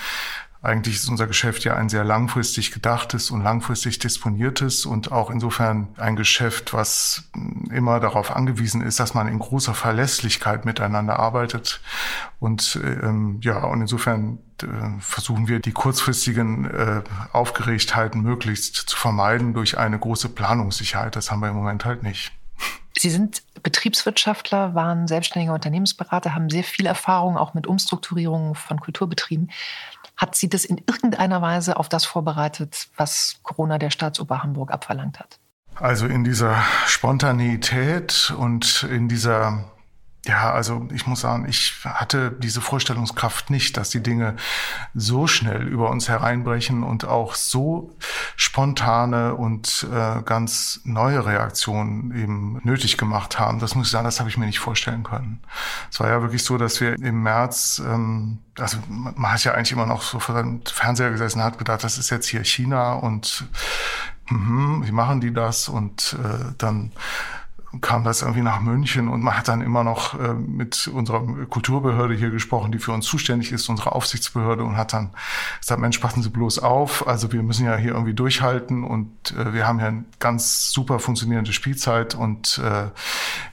eigentlich 0.61 0.95
ist 0.95 1.07
unser 1.07 1.25
Geschäft 1.25 1.63
ja 1.63 1.75
ein 1.75 1.87
sehr 1.87 2.03
langfristig 2.03 2.71
gedachtes 2.71 3.31
und 3.31 3.41
langfristig 3.41 3.97
disponiertes 3.99 4.85
und 4.85 5.09
auch 5.09 5.29
insofern 5.29 5.87
ein 5.97 6.17
Geschäft, 6.17 6.73
was 6.73 7.29
immer 7.71 8.01
darauf 8.01 8.35
angewiesen 8.35 8.81
ist, 8.81 8.99
dass 8.99 9.13
man 9.13 9.29
in 9.29 9.39
großer 9.39 9.73
Verlässlichkeit 9.73 10.65
miteinander 10.65 11.17
arbeitet. 11.17 11.79
Und 12.39 12.77
ähm, 12.83 13.39
ja, 13.41 13.63
und 13.63 13.79
insofern 13.79 14.39
äh, 14.61 14.67
versuchen 14.99 15.47
wir 15.47 15.59
die 15.59 15.71
kurzfristigen 15.71 16.65
äh, 16.65 17.03
Aufgeregtheiten 17.31 18.21
möglichst 18.21 18.75
zu 18.75 18.97
vermeiden 18.97 19.53
durch 19.53 19.77
eine 19.77 19.97
große 19.97 20.27
Planungssicherheit. 20.27 21.15
Das 21.15 21.31
haben 21.31 21.39
wir 21.39 21.49
im 21.49 21.55
Moment 21.55 21.85
halt 21.85 22.03
nicht. 22.03 22.33
Sie 22.97 23.09
sind 23.09 23.43
Betriebswirtschaftler, 23.63 24.75
waren 24.75 25.07
selbstständiger 25.07 25.53
Unternehmensberater, 25.53 26.35
haben 26.35 26.49
sehr 26.49 26.65
viel 26.65 26.85
Erfahrung 26.85 27.37
auch 27.37 27.53
mit 27.53 27.65
Umstrukturierungen 27.65 28.55
von 28.55 28.79
Kulturbetrieben. 28.81 29.51
Hat 30.19 30.35
sie 30.35 30.49
das 30.49 30.65
in 30.65 30.81
irgendeiner 30.85 31.41
Weise 31.41 31.77
auf 31.77 31.87
das 31.87 32.03
vorbereitet, 32.03 32.89
was 32.97 33.39
Corona 33.41 33.77
der 33.77 33.89
Staatsoper 33.89 34.43
Hamburg 34.43 34.69
abverlangt 34.69 35.17
hat? 35.17 35.39
Also 35.75 36.07
in 36.07 36.25
dieser 36.25 36.61
Spontaneität 36.87 38.33
und 38.37 38.83
in 38.83 39.07
dieser 39.07 39.63
ja, 40.25 40.51
also 40.51 40.85
ich 40.93 41.07
muss 41.07 41.21
sagen, 41.21 41.47
ich 41.47 41.73
hatte 41.85 42.31
diese 42.31 42.59
Vorstellungskraft 42.59 43.49
nicht, 43.49 43.77
dass 43.77 43.89
die 43.89 44.03
Dinge 44.03 44.35
so 44.93 45.27
schnell 45.27 45.65
über 45.65 45.89
uns 45.89 46.09
hereinbrechen 46.09 46.83
und 46.83 47.05
auch 47.05 47.35
so 47.35 47.95
spontane 48.49 49.35
und 49.35 49.85
äh, 49.93 50.23
ganz 50.23 50.81
neue 50.83 51.23
Reaktionen 51.23 52.15
eben 52.15 52.59
nötig 52.63 52.97
gemacht 52.97 53.37
haben. 53.37 53.59
Das 53.59 53.75
muss 53.75 53.87
ich 53.87 53.91
sagen, 53.91 54.05
das 54.05 54.19
habe 54.19 54.27
ich 54.27 54.37
mir 54.37 54.47
nicht 54.47 54.57
vorstellen 54.57 55.03
können. 55.03 55.39
Es 55.91 55.99
war 55.99 56.09
ja 56.09 56.19
wirklich 56.23 56.43
so, 56.43 56.57
dass 56.57 56.81
wir 56.81 56.97
im 56.97 57.21
März, 57.21 57.79
ähm, 57.85 58.39
also 58.57 58.79
man 58.89 59.31
hat 59.31 59.43
ja 59.43 59.53
eigentlich 59.53 59.71
immer 59.71 59.85
noch 59.85 60.01
so 60.01 60.19
vor 60.19 60.33
dem 60.41 60.61
Fernseher 60.65 61.11
gesessen, 61.11 61.43
hat 61.43 61.59
gedacht, 61.59 61.83
das 61.83 61.99
ist 61.99 62.09
jetzt 62.09 62.27
hier 62.27 62.43
China 62.43 62.93
und 62.93 63.45
mh, 64.29 64.87
wie 64.87 64.91
machen 64.93 65.21
die 65.21 65.31
das? 65.31 65.69
Und 65.69 66.17
äh, 66.19 66.53
dann 66.57 66.91
kam 67.81 68.03
das 68.03 68.23
irgendwie 68.23 68.41
nach 68.41 68.61
München 68.61 69.09
und 69.09 69.21
man 69.21 69.37
hat 69.37 69.47
dann 69.47 69.61
immer 69.61 69.83
noch 69.83 70.19
äh, 70.19 70.33
mit 70.33 70.87
unserer 70.87 71.21
Kulturbehörde 71.45 72.15
hier 72.15 72.31
gesprochen, 72.31 72.71
die 72.71 72.79
für 72.79 72.91
uns 72.91 73.05
zuständig 73.05 73.51
ist, 73.51 73.69
unsere 73.69 73.91
Aufsichtsbehörde 73.91 74.63
und 74.63 74.75
hat 74.75 74.93
dann 74.93 75.11
gesagt, 75.59 75.79
Mensch, 75.79 75.99
passen 75.99 76.23
Sie 76.23 76.29
bloß 76.29 76.59
auf, 76.59 77.07
also 77.07 77.31
wir 77.31 77.43
müssen 77.43 77.65
ja 77.65 77.75
hier 77.75 77.91
irgendwie 77.91 78.15
durchhalten 78.15 78.83
und 78.83 79.35
äh, 79.37 79.53
wir 79.53 79.67
haben 79.67 79.79
ja 79.79 79.87
eine 79.87 80.05
ganz 80.19 80.71
super 80.71 80.97
funktionierende 80.99 81.53
Spielzeit 81.53 82.15
und 82.15 82.59
äh, 82.63 82.89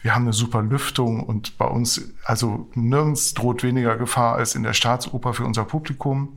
wir 0.02 0.14
haben 0.14 0.22
eine 0.22 0.32
super 0.32 0.62
Lüftung 0.62 1.22
und 1.22 1.58
bei 1.58 1.66
uns, 1.66 2.14
also 2.24 2.70
nirgends 2.74 3.34
droht 3.34 3.62
weniger 3.62 3.96
Gefahr 3.96 4.36
als 4.36 4.54
in 4.54 4.62
der 4.62 4.72
Staatsoper 4.72 5.34
für 5.34 5.44
unser 5.44 5.64
Publikum. 5.64 6.36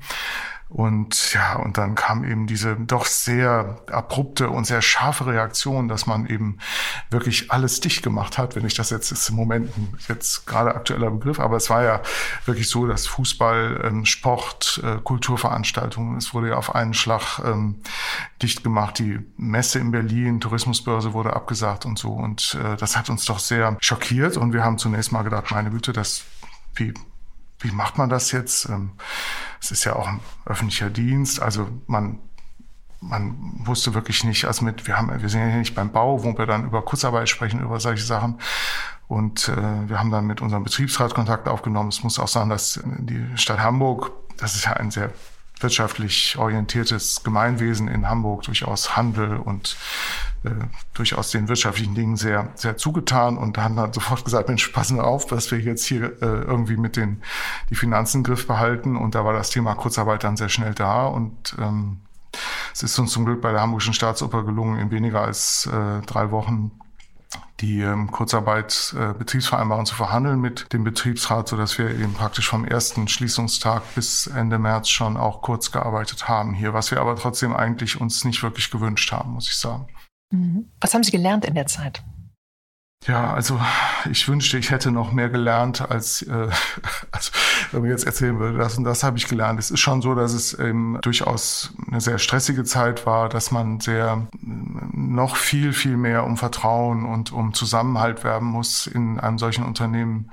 Und 0.70 1.34
ja, 1.34 1.56
und 1.56 1.80
dann 1.80 1.96
kam 1.96 2.24
eben 2.24 2.46
diese 2.46 2.76
doch 2.76 3.08
sehr 3.08 3.80
abrupte 3.92 4.52
und 4.52 4.66
sehr 4.66 4.84
scharfe 4.84 5.26
Reaktion, 5.26 5.88
dass 5.88 6.06
man 6.06 6.28
eben 6.28 6.60
wirklich 7.10 7.52
alles 7.52 7.80
dicht 7.80 8.04
gemacht 8.04 8.38
hat. 8.38 8.56
Wenn 8.56 8.68
ich 8.68 8.76
das 8.76 8.92
jetzt 8.92 9.12
ist 9.12 9.30
im 9.30 9.36
Moment 9.36 9.72
jetzt 10.08 10.46
gerade 10.46 10.76
aktueller 10.76 11.10
Begriff, 11.10 11.40
aber 11.40 11.58
es 11.58 11.72
war 11.72 11.82
ja 11.82 12.02
wirklich 12.46 12.70
so, 12.70 12.86
dass 12.86 13.08
Fußball, 13.08 13.82
ähm, 13.84 14.06
Sport, 14.06 14.80
äh, 14.84 14.98
Kulturveranstaltungen, 14.98 16.18
es 16.18 16.36
wurde 16.36 16.50
ja 16.50 16.56
auf 16.58 16.76
einen 16.76 16.94
Schlag 16.94 17.40
ähm, 17.44 17.82
dicht 18.44 18.64
gemacht. 18.64 19.00
Die 19.00 19.20
Messe 19.38 19.80
in 19.80 19.90
Berlin, 19.90 20.40
Tourismusbörse 20.40 21.14
wurde 21.14 21.34
abgesagt 21.34 21.88
und 21.88 21.98
so. 21.98 22.12
Und 22.12 22.56
äh, 22.64 22.78
das 22.78 22.96
hat 22.96 23.10
uns 23.10 23.26
doch 23.26 23.40
sehr 23.40 23.76
schockiert. 23.82 24.38
Und 24.38 24.54
wir 24.54 24.64
haben 24.64 24.78
zunächst 24.78 25.12
mal 25.12 25.24
gedacht, 25.24 25.50
meine 25.50 25.72
Güte, 25.72 25.94
das 25.94 26.26
wie 26.76 26.94
wie 27.60 27.72
macht 27.72 27.98
man 27.98 28.10
das 28.10 28.32
jetzt? 28.32 28.70
Ähm, 28.70 28.92
es 29.62 29.72
ist 29.72 29.84
ja 29.84 29.96
auch 29.96 30.08
ein 30.08 30.20
öffentlicher 30.46 30.90
Dienst, 30.90 31.42
also 31.42 31.70
man 31.88 32.20
man 33.02 33.36
wusste 33.60 33.94
wirklich 33.94 34.24
nicht, 34.24 34.46
also 34.46 34.66
mit, 34.66 34.88
wir 34.88 34.98
haben, 34.98 35.22
wir 35.22 35.30
sind 35.30 35.42
ja 35.42 35.48
hier 35.48 35.60
nicht 35.60 35.76
beim 35.76 35.92
Bau, 35.92 36.24
wo 36.24 36.38
wir 36.38 36.46
dann 36.46 36.66
über 36.66 36.82
Kurzarbeit 36.82 37.30
sprechen, 37.30 37.62
über 37.62 37.80
solche 37.80 38.04
Sachen. 38.04 38.40
Und 39.08 39.48
äh, 39.48 39.90
wir 39.90 40.00
haben 40.00 40.12
dann 40.12 40.28
mit 40.28 40.42
unserem 40.42 40.64
Betriebsrat 40.64 41.14
Kontakt 41.14 41.48
aufgenommen. 41.48 41.90
Es 41.90 42.04
muss 42.04 42.20
auch 42.20 42.28
sagen, 42.28 42.50
dass 42.50 42.80
die 42.84 43.26
Stadt 43.36 43.60
Hamburg, 43.60 44.12
das 44.38 44.56
ist 44.56 44.66
ja 44.66 44.74
ein 44.74 44.92
sehr 44.92 45.12
wirtschaftlich 45.60 46.38
orientiertes 46.38 47.24
Gemeinwesen 47.24 47.88
in 47.88 48.08
Hamburg, 48.08 48.44
durchaus 48.44 48.96
Handel 48.96 49.38
und 49.38 49.76
äh, 50.44 50.50
durchaus 50.94 51.32
den 51.32 51.48
wirtschaftlichen 51.48 51.96
Dingen 51.96 52.16
sehr, 52.16 52.50
sehr 52.56 52.78
zugetan 52.78 53.38
und 53.38 53.58
haben 53.58 53.76
dann 53.76 53.94
sofort 53.94 54.24
gesagt, 54.24 54.48
Mensch, 54.48 54.68
passen 54.70 54.98
wir 54.98 55.04
auf, 55.04 55.26
dass 55.26 55.52
wir 55.52 55.60
jetzt 55.60 55.86
hier 55.86 56.22
äh, 56.22 56.26
irgendwie 56.26 56.78
mit 56.78 56.96
den 56.96 57.22
die 57.70 57.76
Finanzen 57.76 58.18
im 58.18 58.24
Griff 58.24 58.48
behalten. 58.48 58.96
Und 58.96 59.16
da 59.16 59.26
war 59.26 59.34
das 59.34 59.50
Thema 59.50 59.76
Kurzarbeit 59.76 60.24
dann 60.24 60.38
sehr 60.38 60.50
schnell 60.50 60.74
da 60.74 61.06
und 61.06 61.56
ähm, 61.60 62.02
es 62.74 62.84
ist 62.84 63.00
uns 63.00 63.12
zum 63.12 63.26
Glück 63.26 63.42
bei 63.42 63.52
der 63.52 63.62
Hamburgischen 63.62 63.94
Staatsoper 63.94 64.44
gelungen, 64.44 64.80
in 64.80 64.92
weniger 64.92 65.22
als 65.22 65.66
äh, 65.66 66.02
drei 66.06 66.32
Wochen 66.32 66.72
die 67.60 67.82
ähm, 67.82 68.10
Kurzarbeit 68.12 68.96
äh, 68.98 69.14
Betriebsvereinbarung 69.14 69.86
zu 69.86 69.96
verhandeln 69.96 70.40
mit 70.40 70.72
dem 70.72 70.84
Betriebsrat, 70.84 71.48
so 71.48 71.58
dass 71.58 71.78
wir 71.78 71.90
eben 71.90 72.14
praktisch 72.14 72.48
vom 72.48 72.66
ersten 72.66 73.08
Schließungstag 73.08 73.84
bis 73.96 74.28
Ende 74.28 74.58
März 74.58 74.90
schon 74.90 75.18
auch 75.18 75.42
kurz 75.42 75.72
gearbeitet 75.72 76.28
haben 76.28 76.54
hier, 76.54 76.74
was 76.74 76.92
wir 76.92 77.02
aber 77.02 77.16
trotzdem 77.16 77.54
eigentlich 77.54 78.00
uns 78.00 78.24
nicht 78.24 78.42
wirklich 78.44 78.72
gewünscht 78.72 79.12
haben, 79.12 79.32
muss 79.32 79.50
ich 79.50 79.58
sagen. 79.58 79.88
Mhm. 80.32 80.72
Was 80.80 80.94
haben 80.94 81.04
Sie 81.04 81.12
gelernt 81.12 81.46
in 81.46 81.56
der 81.56 81.68
Zeit? 81.68 82.04
Ja, 83.06 83.34
also 83.34 83.60
ich 84.12 84.28
wünschte, 84.28 84.58
ich 84.58 84.72
hätte 84.72 84.92
noch 84.92 85.12
mehr 85.12 85.30
gelernt, 85.30 85.82
als, 85.82 86.22
äh, 86.24 86.50
als 87.12 87.32
wenn 87.72 87.82
man 87.82 87.90
jetzt 87.90 88.06
erzählen 88.06 88.40
würde, 88.40 88.58
das 88.58 88.78
und 88.78 88.84
das 88.84 89.04
habe 89.04 89.18
ich 89.18 89.28
gelernt. 89.28 89.60
Es 89.60 89.72
ist 89.72 89.80
schon 89.80 90.02
so, 90.02 90.16
dass 90.16 90.34
es 90.34 90.54
eben 90.54 91.00
durchaus 91.02 91.74
eine 91.88 92.02
sehr 92.02 92.18
stressige 92.18 92.64
Zeit 92.64 93.06
war, 93.06 93.30
dass 93.30 93.52
man 93.52 93.80
sehr 93.80 94.28
noch 94.42 95.36
viel, 95.36 95.74
viel 95.74 95.98
mehr 95.98 96.24
um 96.24 96.38
Vertrauen 96.38 97.06
und 97.06 97.32
um 97.32 97.54
Zusammenhalt 97.54 98.24
werben 98.24 98.48
muss 98.48 98.88
in 98.88 99.20
einem 99.20 99.38
solchen 99.38 99.64
Unternehmen, 99.64 100.32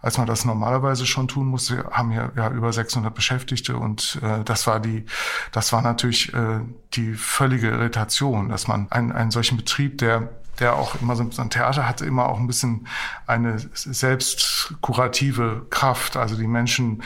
als 0.00 0.18
man 0.18 0.26
das 0.26 0.44
normalerweise 0.44 1.06
schon 1.06 1.28
tun 1.28 1.48
muss. 1.48 1.70
Wir 1.70 1.90
haben 1.90 2.10
hier 2.10 2.32
ja 2.36 2.50
über 2.50 2.72
600 2.72 3.14
Beschäftigte 3.14 3.76
und 3.76 4.18
äh, 4.22 4.44
das 4.44 4.66
war 4.66 4.80
die, 4.80 5.04
das 5.52 5.72
war 5.72 5.82
natürlich 5.82 6.32
äh, 6.34 6.60
die 6.94 7.14
völlige 7.14 7.68
Irritation, 7.68 8.48
dass 8.48 8.68
man 8.68 8.90
einen, 8.90 9.12
einen 9.12 9.30
solchen 9.30 9.56
Betrieb, 9.56 9.98
der 9.98 10.28
der 10.60 10.74
auch 10.76 11.00
immer 11.00 11.16
so, 11.16 11.22
ein 11.22 11.50
Theater 11.50 11.88
hatte 11.88 12.04
immer 12.04 12.28
auch 12.28 12.38
ein 12.38 12.46
bisschen 12.46 12.86
eine 13.26 13.58
selbst 13.74 14.48
als 14.68 14.74
kurative 14.80 15.66
Kraft. 15.70 16.16
Also 16.16 16.36
die 16.36 16.46
Menschen, 16.46 17.02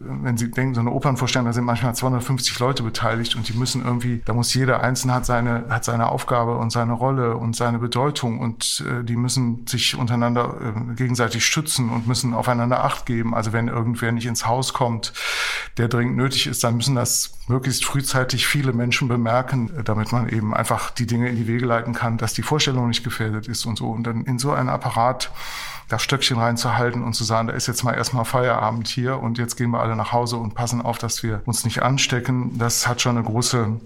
wenn 0.00 0.36
sie 0.36 0.50
denken, 0.50 0.74
so 0.74 0.80
eine 0.80 0.90
Opernvorstellung, 0.90 1.46
da 1.46 1.52
sind 1.52 1.64
manchmal 1.64 1.94
250 1.94 2.58
Leute 2.58 2.82
beteiligt 2.82 3.36
und 3.36 3.48
die 3.48 3.52
müssen 3.52 3.84
irgendwie, 3.84 4.22
da 4.24 4.32
muss 4.32 4.52
jeder 4.52 4.82
Einzelne 4.82 5.14
hat 5.14 5.26
seine, 5.26 5.66
hat 5.68 5.84
seine 5.84 6.08
Aufgabe 6.08 6.56
und 6.56 6.70
seine 6.70 6.92
Rolle 6.92 7.36
und 7.36 7.54
seine 7.54 7.78
Bedeutung 7.78 8.40
und 8.40 8.84
äh, 8.88 9.04
die 9.04 9.16
müssen 9.16 9.66
sich 9.66 9.96
untereinander 9.96 10.56
äh, 10.60 10.94
gegenseitig 10.94 11.46
schützen 11.46 11.90
und 11.90 12.06
müssen 12.06 12.34
aufeinander 12.34 12.82
Acht 12.82 13.06
geben. 13.06 13.34
Also 13.34 13.52
wenn 13.52 13.68
irgendwer 13.68 14.10
nicht 14.12 14.26
ins 14.26 14.46
Haus 14.46 14.72
kommt, 14.72 15.12
der 15.78 15.88
dringend 15.88 16.16
nötig 16.16 16.46
ist, 16.46 16.64
dann 16.64 16.76
müssen 16.76 16.94
das 16.94 17.38
möglichst 17.46 17.84
frühzeitig 17.84 18.46
viele 18.46 18.72
Menschen 18.72 19.08
bemerken, 19.08 19.70
damit 19.84 20.12
man 20.12 20.28
eben 20.28 20.54
einfach 20.54 20.90
die 20.90 21.06
Dinge 21.06 21.28
in 21.28 21.36
die 21.36 21.46
Wege 21.46 21.66
leiten 21.66 21.92
kann, 21.94 22.18
dass 22.18 22.32
die 22.32 22.42
Vorstellung 22.42 22.88
nicht 22.88 23.04
gefährdet 23.04 23.48
ist 23.48 23.64
und 23.66 23.76
so. 23.76 23.90
Und 23.90 24.06
dann 24.06 24.24
in 24.24 24.38
so 24.38 24.52
einen 24.52 24.68
Apparat 24.68 25.30
das 25.88 26.02
Stöckchen 26.02 26.38
reinzuhalten 26.38 27.02
und 27.02 27.14
zu 27.14 27.24
sagen, 27.24 27.48
da 27.48 27.54
ist 27.54 27.66
jetzt 27.66 27.84
mal 27.84 27.94
erstmal 27.94 28.24
Feierabend 28.24 28.88
hier 28.88 29.18
und 29.20 29.38
jetzt 29.38 29.56
gehen 29.56 29.70
wir 29.70 29.80
alle 29.80 29.96
nach 29.96 30.12
Hause 30.12 30.36
und 30.36 30.54
passen 30.54 30.82
auf, 30.82 30.98
dass 30.98 31.22
wir 31.22 31.42
uns 31.44 31.64
nicht 31.64 31.82
anstecken, 31.82 32.58
das 32.58 32.86
hat 32.86 33.00
schon 33.00 33.16
eine 33.16 33.26
große 33.26 33.80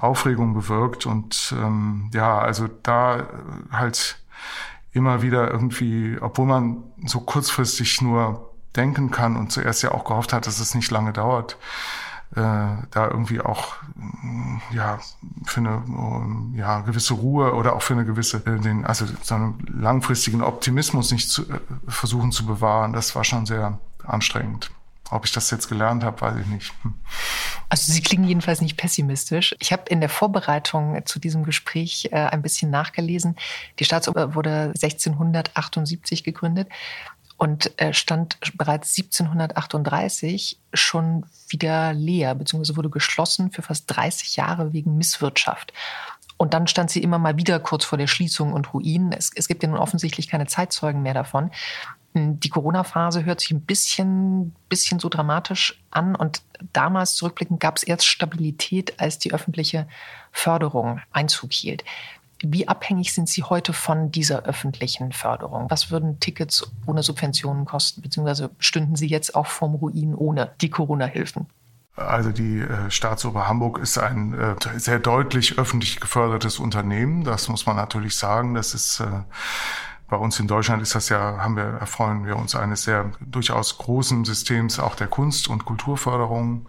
Aufregung 0.00 0.54
bewirkt. 0.54 1.06
Und 1.06 1.54
ähm, 1.56 2.10
ja, 2.12 2.38
also 2.38 2.68
da 2.82 3.26
halt 3.70 4.18
immer 4.92 5.22
wieder 5.22 5.50
irgendwie, 5.50 6.18
obwohl 6.20 6.46
man 6.46 6.82
so 7.04 7.20
kurzfristig 7.20 8.00
nur 8.00 8.52
denken 8.76 9.10
kann 9.10 9.36
und 9.36 9.52
zuerst 9.52 9.82
ja 9.82 9.92
auch 9.92 10.04
gehofft 10.04 10.32
hat, 10.32 10.46
dass 10.46 10.60
es 10.60 10.74
nicht 10.74 10.90
lange 10.90 11.12
dauert, 11.12 11.56
da 12.34 12.86
irgendwie 12.94 13.40
auch 13.40 13.76
ja 14.70 14.98
für 15.46 15.60
eine 15.60 15.82
ja 16.54 16.80
gewisse 16.80 17.14
Ruhe 17.14 17.54
oder 17.54 17.74
auch 17.74 17.82
für 17.82 17.94
eine 17.94 18.04
gewisse 18.04 18.38
äh, 18.38 18.60
den 18.60 18.84
also 18.84 19.06
so 19.22 19.34
einen 19.34 19.58
langfristigen 19.66 20.42
Optimismus 20.42 21.10
nicht 21.10 21.30
zu, 21.30 21.42
äh, 21.50 21.58
versuchen 21.88 22.30
zu 22.30 22.44
bewahren 22.44 22.92
das 22.92 23.14
war 23.14 23.24
schon 23.24 23.46
sehr 23.46 23.78
anstrengend 24.04 24.70
ob 25.10 25.24
ich 25.24 25.32
das 25.32 25.50
jetzt 25.50 25.68
gelernt 25.68 26.04
habe, 26.04 26.20
weiß 26.20 26.36
ich 26.40 26.46
nicht. 26.46 26.72
Hm. 26.82 26.94
Also 27.70 27.92
Sie 27.92 28.02
klingen 28.02 28.24
jedenfalls 28.24 28.60
nicht 28.60 28.76
pessimistisch. 28.76 29.54
Ich 29.58 29.72
habe 29.72 29.84
in 29.88 30.00
der 30.00 30.08
Vorbereitung 30.08 31.00
zu 31.06 31.18
diesem 31.18 31.44
Gespräch 31.44 32.08
äh, 32.12 32.16
ein 32.16 32.42
bisschen 32.42 32.70
nachgelesen. 32.70 33.36
Die 33.78 33.84
Staatsoper 33.84 34.34
wurde 34.34 34.72
1678 34.74 36.24
gegründet 36.24 36.68
und 37.38 37.80
äh, 37.80 37.94
stand 37.94 38.38
bereits 38.58 38.98
1738 38.98 40.58
schon 40.74 41.24
wieder 41.48 41.94
leer, 41.94 42.34
beziehungsweise 42.34 42.76
wurde 42.76 42.90
geschlossen 42.90 43.52
für 43.52 43.62
fast 43.62 43.84
30 43.86 44.36
Jahre 44.36 44.72
wegen 44.72 44.98
Misswirtschaft. 44.98 45.72
Und 46.36 46.52
dann 46.52 46.66
stand 46.66 46.90
sie 46.90 47.02
immer 47.02 47.18
mal 47.18 47.36
wieder 47.36 47.58
kurz 47.60 47.84
vor 47.84 47.96
der 47.96 48.08
Schließung 48.08 48.52
und 48.52 48.74
Ruin. 48.74 49.12
Es, 49.12 49.30
es 49.34 49.48
gibt 49.48 49.62
ja 49.62 49.68
nun 49.68 49.78
offensichtlich 49.78 50.28
keine 50.28 50.46
Zeitzeugen 50.46 51.02
mehr 51.02 51.14
davon. 51.14 51.50
Hm, 52.14 52.40
die 52.40 52.48
Corona-Phase 52.48 53.24
hört 53.24 53.40
sich 53.40 53.52
ein 53.52 53.62
bisschen, 53.62 54.54
bisschen 54.68 54.98
so 54.98 55.08
dramatisch 55.08 55.80
an. 55.90 56.16
Und 56.16 56.42
damals 56.72 57.14
zurückblickend 57.14 57.60
gab 57.60 57.76
es 57.76 57.84
erst 57.84 58.06
Stabilität, 58.06 58.98
als 59.00 59.18
die 59.18 59.32
öffentliche 59.32 59.86
Förderung 60.32 61.00
Einzug 61.12 61.52
hielt. 61.52 61.84
Wie 62.40 62.68
abhängig 62.68 63.12
sind 63.12 63.28
Sie 63.28 63.42
heute 63.42 63.72
von 63.72 64.12
dieser 64.12 64.44
öffentlichen 64.44 65.12
Förderung? 65.12 65.66
Was 65.70 65.90
würden 65.90 66.20
Tickets 66.20 66.70
ohne 66.86 67.02
Subventionen 67.02 67.64
kosten? 67.64 68.02
Beziehungsweise 68.02 68.50
stünden 68.58 68.96
Sie 68.96 69.08
jetzt 69.08 69.34
auch 69.34 69.46
vorm 69.46 69.74
Ruin 69.74 70.14
ohne 70.14 70.52
die 70.60 70.70
Corona-Hilfen? 70.70 71.46
Also 71.96 72.30
die 72.30 72.60
äh, 72.60 72.90
Staatsoper 72.90 73.48
Hamburg 73.48 73.78
ist 73.78 73.98
ein 73.98 74.34
äh, 74.34 74.54
sehr 74.76 75.00
deutlich 75.00 75.58
öffentlich 75.58 75.98
gefördertes 75.98 76.60
Unternehmen. 76.60 77.24
Das 77.24 77.48
muss 77.48 77.66
man 77.66 77.74
natürlich 77.74 78.16
sagen. 78.16 78.54
Das 78.54 78.72
ist 78.72 79.00
äh, 79.00 79.22
bei 80.08 80.16
uns 80.16 80.40
in 80.40 80.46
Deutschland 80.46 80.80
ist 80.80 80.94
das 80.94 81.08
ja, 81.10 81.38
haben 81.38 81.56
wir, 81.56 81.64
erfreuen 81.64 82.24
wir 82.24 82.36
uns 82.36 82.54
eines 82.54 82.84
sehr 82.84 83.10
durchaus 83.20 83.76
großen 83.78 84.24
Systems 84.24 84.78
auch 84.78 84.94
der 84.94 85.08
Kunst- 85.08 85.48
und 85.48 85.64
Kulturförderung, 85.66 86.66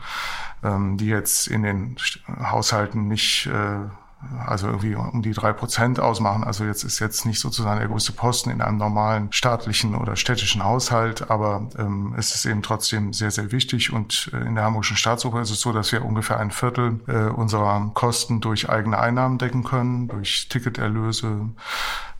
ähm, 0.64 0.98
die 0.98 1.08
jetzt 1.08 1.48
in 1.48 1.64
den 1.64 1.96
Haushalten 2.28 3.08
nicht 3.08 3.46
äh, 3.46 3.88
also 4.46 4.68
irgendwie 4.68 4.96
um 4.96 5.22
die 5.22 5.32
drei 5.32 5.54
Prozent 5.54 6.00
ausmachen. 6.00 6.44
Also 6.44 6.66
jetzt 6.66 6.84
ist 6.84 7.00
jetzt 7.00 7.26
nicht 7.26 7.40
sozusagen 7.40 7.80
der 7.80 7.88
größte 7.88 8.12
Posten 8.12 8.50
in 8.50 8.62
einem 8.62 8.78
normalen 8.78 9.32
staatlichen 9.32 9.96
oder 9.96 10.16
städtischen 10.16 10.64
Haushalt, 10.64 11.32
aber 11.32 11.70
ähm, 11.78 12.14
es 12.18 12.36
ist 12.36 12.46
eben 12.46 12.62
trotzdem 12.62 13.14
sehr, 13.14 13.32
sehr 13.32 13.52
wichtig. 13.52 13.94
Und 13.94 14.30
äh, 14.34 14.46
in 14.46 14.56
der 14.56 14.66
Hamburgischen 14.66 14.98
Staatsoper 14.98 15.42
ist 15.42 15.52
es 15.52 15.62
so, 15.62 15.72
dass 15.72 15.92
wir 15.92 16.04
ungefähr 16.04 16.40
ein 16.40 16.52
Viertel 16.52 17.00
äh, 17.08 17.30
unserer 17.30 17.92
Kosten 17.94 18.42
durch 18.42 18.70
eigene 18.70 19.00
Einnahmen 19.00 19.38
decken 19.38 19.64
können, 19.64 20.10
durch 20.10 20.48
Ticketerlöse, 20.50 21.50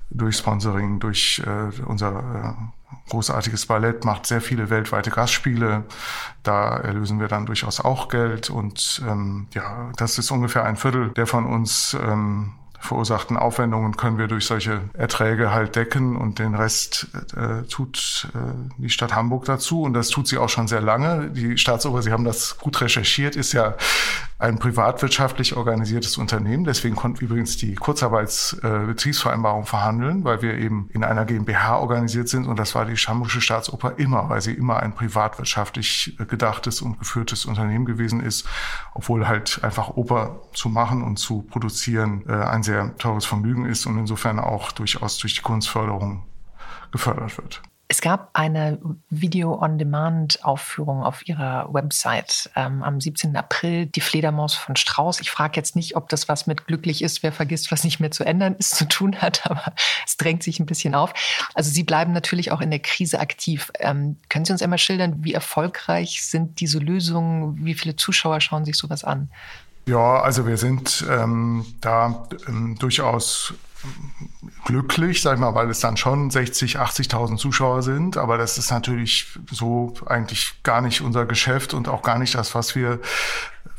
durch 0.10 0.38
Sponsoring, 0.38 1.00
durch 1.00 1.42
äh, 1.46 1.82
unser 1.84 2.56
äh, 2.58 3.10
großartiges 3.10 3.66
Ballett, 3.66 4.06
macht 4.06 4.26
sehr 4.26 4.42
viele 4.42 4.70
weltweite 4.70 5.10
Gastspiele. 5.12 5.86
Da 6.44 6.78
erlösen 6.78 7.20
wir 7.20 7.28
dann 7.28 7.46
durchaus 7.46 7.80
auch 7.80 8.10
Geld. 8.10 8.50
Und 8.50 9.02
ähm, 9.08 9.48
ja, 9.54 9.92
das 9.98 10.18
ist 10.18 10.32
ungefähr 10.32 10.66
ein 10.66 10.78
Viertel 10.78 11.10
der 11.10 11.28
von 11.28 11.46
uns 11.46 11.96
ähm, 12.02 12.54
verursachten 12.80 13.36
Aufwendungen 13.36 13.98
können 13.98 14.18
wir 14.18 14.28
durch 14.28 14.46
solche 14.46 14.82
Erträge 14.94 15.52
halt 15.52 15.76
decken 15.76 16.16
und 16.16 16.40
den 16.40 16.56
Rest 16.56 17.08
äh, 17.36 17.64
tut 17.68 18.30
äh, 18.34 18.38
die 18.78 18.90
Stadt 18.90 19.14
Hamburg 19.14 19.46
dazu 19.46 19.84
und 19.84 19.94
das 19.94 20.08
tut 20.08 20.28
sie 20.28 20.38
auch 20.38 20.48
schon 20.48 20.68
sehr 20.68 20.82
lange. 20.82 21.30
Die 21.30 21.58
Staatsoper, 21.58 22.02
Sie 22.02 22.12
haben 22.12 22.24
das 22.24 22.58
gut 22.58 22.80
recherchiert, 22.80 23.36
ist 23.36 23.52
ja 23.52 23.76
ein 24.40 24.58
privatwirtschaftlich 24.58 25.58
organisiertes 25.58 26.18
Unternehmen. 26.18 26.64
Deswegen 26.64 26.96
konnten 26.96 27.20
wir 27.20 27.28
übrigens 27.28 27.58
die 27.58 27.76
Kurzarbeitsbetriebsvereinbarung 27.76 29.64
äh, 29.64 29.66
verhandeln, 29.66 30.24
weil 30.24 30.42
wir 30.42 30.58
eben 30.58 30.90
in 30.94 31.04
einer 31.04 31.26
GmbH 31.26 31.78
organisiert 31.78 32.30
sind 32.30 32.48
und 32.48 32.58
das 32.58 32.74
war 32.74 32.86
die 32.86 32.96
Hamburgische 32.96 33.42
Staatsoper 33.42 34.00
immer, 34.00 34.30
weil 34.30 34.40
sie 34.40 34.54
immer 34.54 34.82
ein 34.82 34.96
privatwirtschaftlich 34.96 36.16
gedachtes 36.30 36.82
und 36.82 37.00
geführtes 37.00 37.46
Unternehmen 37.46 37.86
gewesen 37.86 38.22
ist, 38.22 38.48
obwohl 38.94 39.28
halt 39.28 39.60
einfach 39.62 39.90
Oper 39.90 40.40
zu 40.54 40.70
machen 40.70 41.04
und 41.04 41.20
zu 41.20 41.42
produzieren 41.42 42.24
äh, 42.30 42.32
ein 42.32 42.64
sehr 42.64 42.96
teures 42.98 43.26
Vermögen 43.26 43.66
ist 43.66 43.86
und 43.86 43.98
insofern 43.98 44.40
auch 44.40 44.72
durchaus 44.72 45.18
durch 45.18 45.36
die 45.36 45.42
Kunstförderung 45.42 46.24
gefördert 46.92 47.38
wird. 47.38 47.62
Es 47.92 48.02
gab 48.02 48.30
eine 48.34 48.78
Video-on-Demand-Aufführung 49.10 51.02
auf 51.02 51.28
Ihrer 51.28 51.74
Website 51.74 52.52
ähm, 52.56 52.84
am 52.84 53.02
17. 53.02 53.36
April, 53.36 53.88
die 53.88 54.02
Fledermaus 54.02 54.54
von 54.54 54.76
Strauß. 54.76 55.20
Ich 55.22 55.32
frage 55.32 55.56
jetzt 55.56 55.76
nicht, 55.76 55.96
ob 55.96 56.08
das 56.08 56.30
was 56.30 56.46
mit 56.46 56.68
glücklich 56.68 57.02
ist, 57.02 57.24
wer 57.24 57.32
vergisst, 57.32 57.72
was 57.72 57.84
nicht 57.84 58.00
mehr 58.00 58.12
zu 58.12 58.24
ändern 58.24 58.56
ist, 58.60 58.76
zu 58.76 58.88
tun 58.88 59.20
hat, 59.20 59.42
aber 59.50 59.74
es 60.06 60.18
drängt 60.18 60.44
sich 60.44 60.60
ein 60.60 60.68
bisschen 60.68 60.94
auf. 60.94 61.14
Also 61.56 61.72
Sie 61.72 61.84
bleiben 61.84 62.14
natürlich 62.14 62.52
auch 62.52 62.62
in 62.62 62.70
der 62.70 62.80
Krise 62.80 63.20
aktiv. 63.20 63.72
Ähm, 63.80 64.18
können 64.30 64.46
Sie 64.46 64.52
uns 64.52 64.62
einmal 64.62 64.78
schildern, 64.78 65.24
wie 65.24 65.34
erfolgreich 65.34 66.22
sind 66.24 66.60
diese 66.60 66.78
Lösungen? 66.78 67.66
Wie 67.66 67.74
viele 67.74 67.96
Zuschauer 67.96 68.40
schauen 68.40 68.66
sich 68.66 68.78
sowas 68.78 69.04
an? 69.04 69.32
Ja, 69.88 70.22
also 70.22 70.46
wir 70.46 70.58
sind 70.58 71.04
ähm, 71.10 71.66
da 71.82 72.28
ähm, 72.48 72.76
durchaus 72.78 73.56
glücklich, 74.66 75.22
sag 75.22 75.36
ich 75.36 75.40
mal, 75.40 75.56
weil 75.56 75.70
es 75.70 75.80
dann 75.80 75.98
schon 75.98 76.30
60, 76.30 76.80
80.000 76.80 77.38
Zuschauer 77.38 77.82
sind. 77.82 78.18
Aber 78.18 78.38
das 78.38 78.58
ist 78.58 78.72
natürlich 78.72 79.28
so 79.52 79.94
eigentlich 80.06 80.62
gar 80.64 80.82
nicht 80.82 81.02
unser 81.02 81.26
Geschäft 81.26 81.74
und 81.74 81.88
auch 81.88 82.02
gar 82.02 82.20
nicht 82.20 82.36
das, 82.36 82.56
was 82.56 82.76
wir 82.76 83.00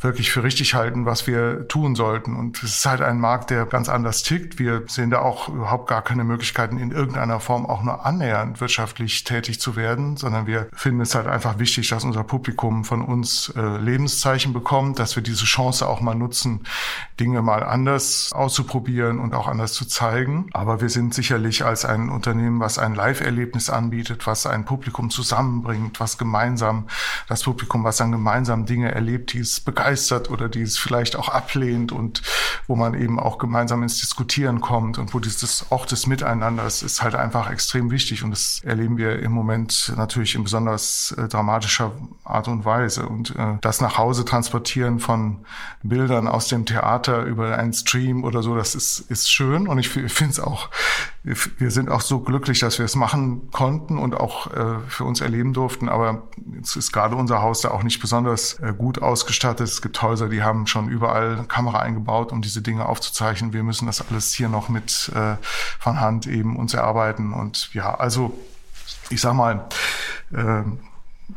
wirklich 0.00 0.30
für 0.30 0.42
richtig 0.42 0.74
halten, 0.74 1.04
was 1.04 1.26
wir 1.26 1.68
tun 1.68 1.94
sollten. 1.94 2.34
Und 2.34 2.62
es 2.62 2.76
ist 2.76 2.86
halt 2.86 3.02
ein 3.02 3.20
Markt, 3.20 3.50
der 3.50 3.66
ganz 3.66 3.88
anders 3.88 4.22
tickt. 4.22 4.58
Wir 4.58 4.82
sehen 4.86 5.10
da 5.10 5.20
auch 5.20 5.48
überhaupt 5.48 5.88
gar 5.88 6.02
keine 6.02 6.24
Möglichkeiten, 6.24 6.78
in 6.78 6.90
irgendeiner 6.90 7.40
Form 7.40 7.66
auch 7.66 7.82
nur 7.82 8.06
annähernd 8.06 8.60
wirtschaftlich 8.60 9.24
tätig 9.24 9.60
zu 9.60 9.76
werden, 9.76 10.16
sondern 10.16 10.46
wir 10.46 10.68
finden 10.72 11.02
es 11.02 11.14
halt 11.14 11.26
einfach 11.26 11.58
wichtig, 11.58 11.88
dass 11.88 12.04
unser 12.04 12.24
Publikum 12.24 12.84
von 12.84 13.02
uns 13.02 13.52
äh, 13.56 13.76
Lebenszeichen 13.76 14.52
bekommt, 14.52 14.98
dass 14.98 15.16
wir 15.16 15.22
diese 15.22 15.44
Chance 15.44 15.86
auch 15.86 16.00
mal 16.00 16.14
nutzen, 16.14 16.64
Dinge 17.18 17.42
mal 17.42 17.62
anders 17.62 18.30
auszuprobieren 18.32 19.18
und 19.18 19.34
auch 19.34 19.48
anders 19.48 19.74
zu 19.74 19.84
zeigen. 19.84 20.48
Aber 20.52 20.80
wir 20.80 20.88
sind 20.88 21.12
sicherlich 21.12 21.64
als 21.64 21.84
ein 21.84 22.08
Unternehmen, 22.08 22.60
was 22.60 22.78
ein 22.78 22.94
Live-Erlebnis 22.94 23.68
anbietet, 23.68 24.26
was 24.26 24.46
ein 24.46 24.64
Publikum 24.64 25.10
zusammenbringt, 25.10 26.00
was 26.00 26.16
gemeinsam 26.16 26.88
das 27.28 27.42
Publikum, 27.42 27.84
was 27.84 27.98
dann 27.98 28.12
gemeinsam 28.12 28.64
Dinge 28.64 28.92
erlebt, 28.92 29.34
die 29.34 29.40
es 29.40 29.60
begeistert 29.70 30.30
oder 30.30 30.48
die 30.48 30.62
es 30.62 30.78
vielleicht 30.78 31.14
auch 31.14 31.28
ablehnt 31.28 31.92
und 31.92 32.22
wo 32.66 32.74
man 32.74 32.94
eben 32.94 33.20
auch 33.20 33.38
gemeinsam 33.38 33.84
ins 33.84 34.00
Diskutieren 34.00 34.60
kommt 34.60 34.98
und 34.98 35.14
wo 35.14 35.20
dieses 35.20 35.70
auch 35.70 35.86
das 35.86 36.08
Miteinander 36.08 36.66
ist, 36.66 36.82
ist 36.82 37.02
halt 37.02 37.14
einfach 37.14 37.50
extrem 37.50 37.92
wichtig 37.92 38.24
und 38.24 38.32
das 38.32 38.62
erleben 38.64 38.96
wir 38.98 39.20
im 39.20 39.30
Moment 39.30 39.92
natürlich 39.96 40.34
in 40.34 40.42
besonders 40.42 41.12
äh, 41.12 41.28
dramatischer 41.28 41.92
Art 42.24 42.48
und 42.48 42.64
Weise 42.64 43.06
und 43.06 43.36
äh, 43.36 43.58
das 43.60 43.80
nach 43.80 43.96
Hause 43.96 44.24
transportieren 44.24 44.98
von 44.98 45.44
Bildern 45.84 46.26
aus 46.26 46.48
dem 46.48 46.66
Theater 46.66 47.22
über 47.22 47.56
einen 47.56 47.72
Stream 47.72 48.24
oder 48.24 48.42
so, 48.42 48.56
das 48.56 48.74
ist, 48.74 48.98
ist 49.08 49.30
schön 49.30 49.68
und 49.68 49.78
ich 49.78 49.88
finde 49.88 50.32
es 50.32 50.40
auch, 50.40 50.68
wir 51.22 51.70
sind 51.70 51.90
auch 51.90 52.00
so 52.00 52.20
glücklich, 52.20 52.60
dass 52.60 52.78
wir 52.78 52.86
es 52.86 52.96
machen 52.96 53.50
konnten 53.50 53.98
und 53.98 54.14
auch 54.14 54.46
äh, 54.52 54.78
für 54.88 55.04
uns 55.04 55.20
erleben 55.20 55.52
durften, 55.52 55.90
aber 55.90 56.22
jetzt 56.54 56.76
ist 56.76 56.92
gerade 56.92 57.14
unser 57.14 57.42
Haus 57.42 57.60
da 57.60 57.72
auch 57.72 57.82
nicht 57.82 58.00
besonders 58.00 58.54
äh, 58.60 58.72
gut 58.76 59.02
ausgestattet 59.02 59.68
es 59.68 59.82
gibt 59.82 60.00
Häuser, 60.00 60.28
die 60.28 60.42
haben 60.42 60.66
schon 60.66 60.88
überall 60.88 61.44
Kamera 61.46 61.80
eingebaut, 61.80 62.32
um 62.32 62.42
diese 62.42 62.62
Dinge 62.62 62.86
aufzuzeichnen. 62.86 63.52
Wir 63.52 63.62
müssen 63.62 63.86
das 63.86 64.06
alles 64.08 64.32
hier 64.32 64.48
noch 64.48 64.68
mit 64.68 65.10
äh, 65.14 65.36
von 65.78 66.00
Hand 66.00 66.26
eben 66.26 66.56
uns 66.56 66.74
erarbeiten. 66.74 67.32
Und 67.32 67.72
ja, 67.74 67.94
also 67.94 68.38
ich 69.10 69.20
sag 69.20 69.34
mal, 69.34 69.68
äh, 70.32 70.62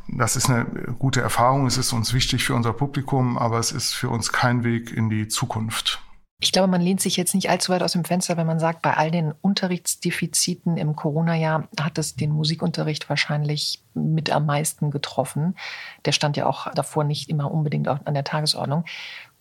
das 0.08 0.36
ist 0.36 0.50
eine 0.50 0.65
gute 0.98 1.22
Erfahrung, 1.22 1.65
es 1.67 1.78
ist 1.78 1.93
uns 1.93 2.13
wichtig 2.13 2.43
für 2.43 2.56
unser 2.56 2.74
Publikum, 2.74 3.38
aber 3.38 3.60
es 3.60 3.72
ist 3.72 3.93
für 3.93 4.10
uns 4.10 4.32
kein 4.32 4.63
Weg 4.63 4.91
in 4.91 5.10
die 5.10 5.28
Zukunft. 5.28 6.03
Ich 6.43 6.51
glaube, 6.51 6.67
man 6.67 6.82
lehnt 6.82 6.99
sich 6.99 7.15
jetzt 7.15 7.34
nicht 7.34 7.49
allzu 7.49 7.71
weit 7.71 7.82
aus 7.84 7.93
dem 7.93 8.03
Fenster, 8.03 8.36
wenn 8.36 8.45
man 8.45 8.60
sagt, 8.60 8.82
bei 8.82 8.97
all 8.97 9.12
den 9.12 9.32
Unterrichtsdefiziten 9.32 10.75
im 10.75 10.93
Corona-Jahr 10.93 11.69
hat 11.79 11.97
es 11.97 12.17
den 12.17 12.32
Musikunterricht 12.32 13.10
wahrscheinlich 13.10 13.82
mit 13.93 14.29
am 14.29 14.45
meisten 14.45 14.91
getroffen. 14.91 15.56
Der 16.03 16.12
stand 16.12 16.36
ja 16.36 16.45
auch 16.45 16.69
davor 16.73 17.06
nicht 17.06 17.29
immer 17.29 17.49
unbedingt 17.49 17.88
an 17.88 18.13
der 18.13 18.25
Tagesordnung. 18.25 18.84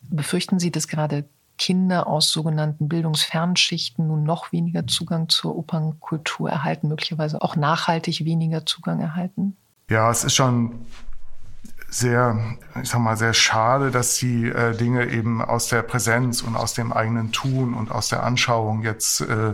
Befürchten 0.02 0.60
Sie, 0.60 0.70
dass 0.70 0.86
gerade 0.86 1.24
Kinder 1.58 2.06
aus 2.06 2.30
sogenannten 2.30 2.88
Bildungsfernschichten 2.88 4.06
nun 4.06 4.22
noch 4.22 4.52
weniger 4.52 4.86
Zugang 4.86 5.28
zur 5.28 5.56
Opernkultur 5.56 6.50
erhalten, 6.50 6.86
möglicherweise 6.86 7.42
auch 7.42 7.56
nachhaltig 7.56 8.24
weniger 8.24 8.64
Zugang 8.64 9.00
erhalten? 9.00 9.56
Ja, 9.90 10.08
es 10.08 10.22
ist 10.22 10.36
schon 10.36 10.86
sehr, 11.92 12.57
ich 12.83 12.88
sag 12.88 13.00
mal, 13.00 13.16
sehr 13.18 13.35
schade, 13.35 13.90
dass 13.90 14.16
die 14.16 14.46
äh, 14.46 14.74
Dinge 14.74 15.11
eben 15.11 15.42
aus 15.42 15.68
der 15.68 15.83
Präsenz 15.83 16.40
und 16.40 16.57
aus 16.57 16.72
dem 16.72 16.90
eigenen 16.90 17.33
Tun 17.33 17.74
und 17.74 17.90
aus 17.90 18.09
der 18.09 18.22
Anschauung 18.22 18.83
jetzt 18.83 19.20
äh, 19.20 19.52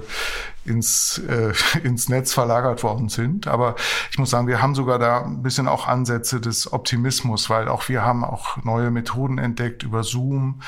ins, 0.69 1.19
äh, 1.29 1.53
ins 1.83 2.09
Netz 2.09 2.33
verlagert 2.33 2.83
worden 2.83 3.09
sind. 3.09 3.47
Aber 3.47 3.75
ich 4.11 4.19
muss 4.19 4.31
sagen, 4.31 4.47
wir 4.47 4.63
haben 4.63 4.75
sogar 4.75 4.99
da 4.99 5.25
ein 5.25 5.43
bisschen 5.43 5.69
auch 5.69 5.89
Ansätze 5.89 6.41
des 6.41 6.73
Optimismus, 6.73 7.51
weil 7.51 7.69
auch 7.69 7.89
wir 7.89 8.05
haben 8.05 8.25
auch 8.25 8.63
neue 8.65 8.91
Methoden 8.91 9.39
entdeckt 9.39 9.83
über 9.83 10.05
Zoom. 10.05 10.61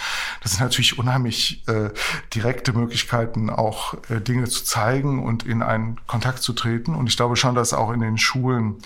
Das 0.43 0.53
sind 0.53 0.63
natürlich 0.63 0.99
unheimlich 0.99 1.67
äh, 1.69 1.91
direkte 2.35 2.73
Möglichkeiten, 2.73 3.51
auch 3.51 3.95
äh, 4.09 4.21
Dinge 4.21 4.45
zu 4.45 4.65
zeigen 4.65 5.23
und 5.23 5.45
in 5.45 5.63
einen 5.63 6.01
Kontakt 6.07 6.43
zu 6.43 6.53
treten. 6.53 6.95
Und 6.95 7.07
ich 7.07 7.17
glaube 7.17 7.37
schon, 7.37 7.55
dass 7.55 7.73
auch 7.73 7.93
in 7.93 8.01
den 8.01 8.19
Schulen 8.19 8.79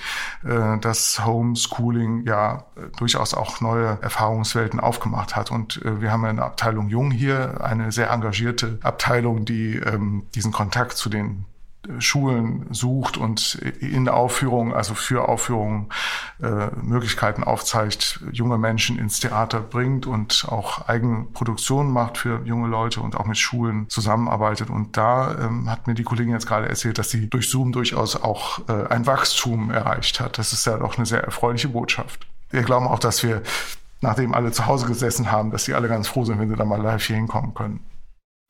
äh, 0.44 0.78
das 0.80 1.24
Homeschooling 1.24 2.26
ja 2.26 2.64
äh, 2.76 2.88
durchaus 2.98 3.34
auch 3.34 3.60
neue 3.60 3.98
Erfahrungswelten 4.02 4.80
aufgemacht 4.80 5.36
hat. 5.36 5.50
Und 5.50 5.80
äh, 5.84 6.00
wir 6.00 6.10
haben 6.10 6.24
eine 6.24 6.42
Abteilung 6.42 6.88
Jung 6.88 7.10
hier, 7.10 7.62
eine 7.62 7.92
sehr 7.92 8.10
engagierte 8.10 8.78
Abteilung, 8.82 9.44
die 9.44 9.76
ähm, 9.76 10.26
diesen 10.34 10.52
Kontakt 10.52 10.96
zu 11.04 11.10
den 11.10 11.44
äh, 11.86 12.00
Schulen 12.00 12.66
sucht 12.70 13.18
und 13.18 13.56
in 13.56 14.08
Aufführungen, 14.08 14.72
also 14.72 14.94
für 14.94 15.28
Aufführungen 15.28 15.90
äh, 16.42 16.68
Möglichkeiten 16.76 17.44
aufzeigt, 17.44 18.20
junge 18.32 18.56
Menschen 18.56 18.98
ins 18.98 19.20
Theater 19.20 19.60
bringt 19.60 20.06
und 20.06 20.46
auch 20.48 20.88
Eigenproduktionen 20.88 21.92
macht 21.92 22.16
für 22.16 22.40
junge 22.44 22.68
Leute 22.68 23.02
und 23.02 23.16
auch 23.16 23.26
mit 23.26 23.36
Schulen 23.36 23.88
zusammenarbeitet. 23.90 24.70
Und 24.70 24.96
da 24.96 25.36
ähm, 25.38 25.70
hat 25.70 25.86
mir 25.86 25.94
die 25.94 26.04
Kollegin 26.04 26.32
jetzt 26.32 26.46
gerade 26.46 26.68
erzählt, 26.70 26.96
dass 26.96 27.10
sie 27.10 27.28
durch 27.28 27.50
Zoom 27.50 27.72
durchaus 27.72 28.16
auch 28.16 28.66
äh, 28.68 28.86
ein 28.88 29.06
Wachstum 29.06 29.70
erreicht 29.70 30.20
hat. 30.20 30.38
Das 30.38 30.54
ist 30.54 30.64
ja 30.64 30.78
doch 30.78 30.96
eine 30.96 31.04
sehr 31.04 31.22
erfreuliche 31.22 31.68
Botschaft. 31.68 32.26
Wir 32.50 32.62
glauben 32.62 32.86
auch, 32.86 32.98
dass 32.98 33.22
wir, 33.22 33.42
nachdem 34.00 34.32
alle 34.32 34.52
zu 34.52 34.66
Hause 34.66 34.86
gesessen 34.86 35.30
haben, 35.30 35.50
dass 35.50 35.64
sie 35.64 35.74
alle 35.74 35.88
ganz 35.88 36.08
froh 36.08 36.24
sind, 36.24 36.38
wenn 36.38 36.48
sie 36.48 36.56
da 36.56 36.64
mal 36.64 36.80
live 36.80 37.04
hier 37.04 37.16
hinkommen 37.16 37.52
können. 37.52 37.80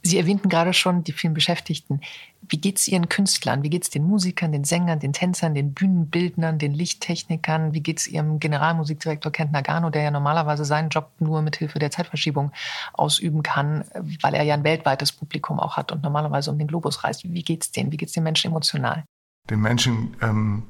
Sie 0.06 0.18
erwähnten 0.18 0.50
gerade 0.50 0.74
schon 0.74 1.02
die 1.02 1.12
vielen 1.12 1.32
Beschäftigten. 1.32 2.02
Wie 2.42 2.58
geht 2.58 2.78
es 2.78 2.86
Ihren 2.88 3.08
Künstlern? 3.08 3.62
Wie 3.62 3.70
geht 3.70 3.84
es 3.84 3.90
den 3.90 4.04
Musikern, 4.04 4.52
den 4.52 4.64
Sängern, 4.64 5.00
den 5.00 5.14
Tänzern, 5.14 5.54
den 5.54 5.72
Bühnenbildnern, 5.72 6.58
den 6.58 6.74
Lichttechnikern? 6.74 7.72
Wie 7.72 7.80
geht 7.80 8.00
es 8.00 8.06
Ihrem 8.06 8.38
Generalmusikdirektor 8.38 9.32
Kent 9.32 9.52
Nagano, 9.52 9.88
der 9.88 10.02
ja 10.02 10.10
normalerweise 10.10 10.66
seinen 10.66 10.90
Job 10.90 11.10
nur 11.20 11.40
mit 11.40 11.56
Hilfe 11.56 11.78
der 11.78 11.90
Zeitverschiebung 11.90 12.52
ausüben 12.92 13.42
kann, 13.42 13.84
weil 14.20 14.34
er 14.34 14.42
ja 14.42 14.52
ein 14.52 14.64
weltweites 14.64 15.10
Publikum 15.10 15.58
auch 15.58 15.78
hat 15.78 15.90
und 15.90 16.02
normalerweise 16.02 16.50
um 16.50 16.58
den 16.58 16.68
Globus 16.68 17.02
reist? 17.02 17.24
Wie 17.24 17.42
geht 17.42 17.62
es 17.62 17.72
denen? 17.72 17.90
Wie 17.90 17.96
geht 17.96 18.08
es 18.08 18.14
den 18.14 18.24
Menschen 18.24 18.50
emotional? 18.50 19.04
Den 19.48 19.62
Menschen, 19.62 20.14
ähm, 20.20 20.64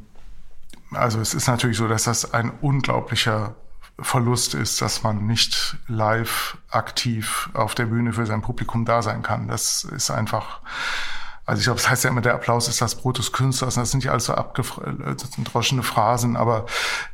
also 0.93 1.19
es 1.19 1.35
ist 1.35 1.49
natürlich 1.49 1.77
so, 1.77 1.89
dass 1.89 2.05
das 2.05 2.33
ein 2.33 2.53
unglaublicher 2.61 3.57
Verlust 3.99 4.55
ist, 4.55 4.83
dass 4.83 5.03
man 5.03 5.27
nicht 5.27 5.77
live 5.87 6.59
aktiv 6.71 7.49
auf 7.55 7.75
der 7.75 7.87
Bühne 7.87 8.13
für 8.13 8.27
sein 8.27 8.43
Publikum 8.43 8.85
da 8.85 9.03
sein 9.03 9.23
kann. 9.23 9.47
Das 9.47 9.85
ist 9.85 10.11
einfach, 10.11 10.61
also 11.47 11.61
ich 11.61 11.65
glaube, 11.65 11.81
das 11.81 11.89
heißt 11.89 12.05
ja 12.05 12.11
immer, 12.11 12.21
der 12.21 12.35
Applaus 12.35 12.69
ist 12.69 12.81
das 12.81 12.97
Brot 12.97 13.19
des 13.19 13.33
Künstlers. 13.33 13.77
Das 13.77 13.93
sind 13.93 14.03
ja 14.03 14.11
alles 14.11 14.25
so 14.25 14.35
abgedroschene 14.35 15.83
Phrasen, 15.83 16.37
aber 16.37 16.67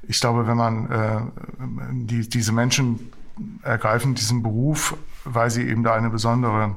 ich 0.02 0.20
glaube, 0.20 0.46
wenn 0.46 0.56
man 0.56 0.90
äh, 0.90 1.20
die, 2.06 2.28
diese 2.28 2.52
Menschen 2.52 3.12
ergreifen 3.62 4.14
diesen 4.14 4.42
Beruf, 4.42 4.96
weil 5.24 5.50
sie 5.50 5.68
eben 5.68 5.82
da 5.82 5.94
eine 5.94 6.10
besondere 6.10 6.76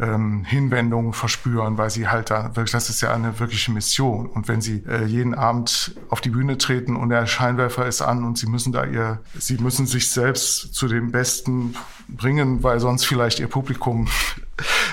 ähm, 0.00 0.44
Hinwendung 0.44 1.12
verspüren, 1.12 1.78
weil 1.78 1.90
sie 1.90 2.08
halt 2.08 2.30
da 2.30 2.56
wirklich, 2.56 2.72
das 2.72 2.90
ist 2.90 3.00
ja 3.00 3.12
eine 3.12 3.38
wirkliche 3.38 3.72
Mission. 3.72 4.26
Und 4.26 4.48
wenn 4.48 4.60
sie 4.60 4.82
äh, 4.88 5.04
jeden 5.04 5.34
Abend 5.34 5.94
auf 6.08 6.20
die 6.20 6.30
Bühne 6.30 6.58
treten 6.58 6.96
und 6.96 7.08
der 7.10 7.26
Scheinwerfer 7.26 7.86
ist 7.86 8.02
an 8.02 8.24
und 8.24 8.38
sie 8.38 8.46
müssen 8.46 8.72
da 8.72 8.84
ihr, 8.84 9.20
sie 9.38 9.58
müssen 9.58 9.86
sich 9.86 10.10
selbst 10.10 10.74
zu 10.74 10.88
dem 10.88 11.10
Besten 11.10 11.74
bringen, 12.08 12.62
weil 12.62 12.80
sonst 12.80 13.04
vielleicht 13.04 13.40
ihr 13.40 13.48
Publikum 13.48 14.08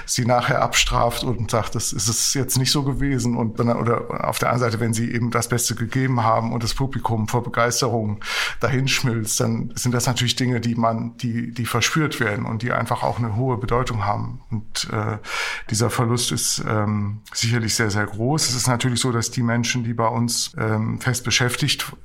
sie 0.06 0.26
nachher 0.26 0.62
abstraft 0.62 1.24
und 1.24 1.52
sagt, 1.52 1.76
das 1.76 1.94
ist 1.94 2.08
es 2.08 2.34
jetzt 2.34 2.58
nicht 2.58 2.72
so 2.72 2.84
gewesen. 2.84 3.38
Und 3.38 3.60
oder 3.60 4.28
auf 4.28 4.40
der 4.40 4.50
anderen 4.50 4.72
Seite, 4.72 4.80
wenn 4.80 4.94
sie 4.94 5.12
eben 5.12 5.32
das 5.32 5.50
Beste 5.50 5.76
gegeben 5.76 6.24
haben 6.24 6.54
und 6.54 6.64
das 6.64 6.74
Publikum 6.74 7.28
vor 7.28 7.44
Begeisterung 7.44 8.20
dahinschmilzt, 8.60 9.40
dann 9.40 9.72
sind 9.76 9.94
das 9.94 10.08
natürlich 10.08 10.36
Dinge, 10.36 10.60
die 10.62 10.76
man, 10.76 11.18
die, 11.18 11.52
die 11.52 11.66
verspürt 11.66 12.20
werden 12.20 12.46
und 12.46 12.62
die 12.62 12.72
einfach 12.72 13.04
auch 13.04 13.20
eine 13.20 13.36
hohe 13.36 13.58
Bedeutung 13.58 14.06
haben. 14.06 14.42
Und 14.52 14.90
äh, 14.92 15.18
dieser 15.70 15.90
Verlust 15.90 16.32
ist 16.32 16.64
ähm, 16.68 17.22
sicherlich 17.34 17.76
sehr, 17.76 17.90
sehr 17.90 18.06
groß. 18.06 18.50
Es 18.50 18.56
ist 18.56 18.68
natürlich 18.68 19.00
so, 19.00 19.12
dass 19.12 19.32
die 19.32 19.44
Menschen, 19.44 19.84
die 19.84 19.94
bei 19.94 20.08
uns 20.08 20.54
ähm, 20.58 21.00
fest 21.00 21.24
beschäftigt 21.24 21.96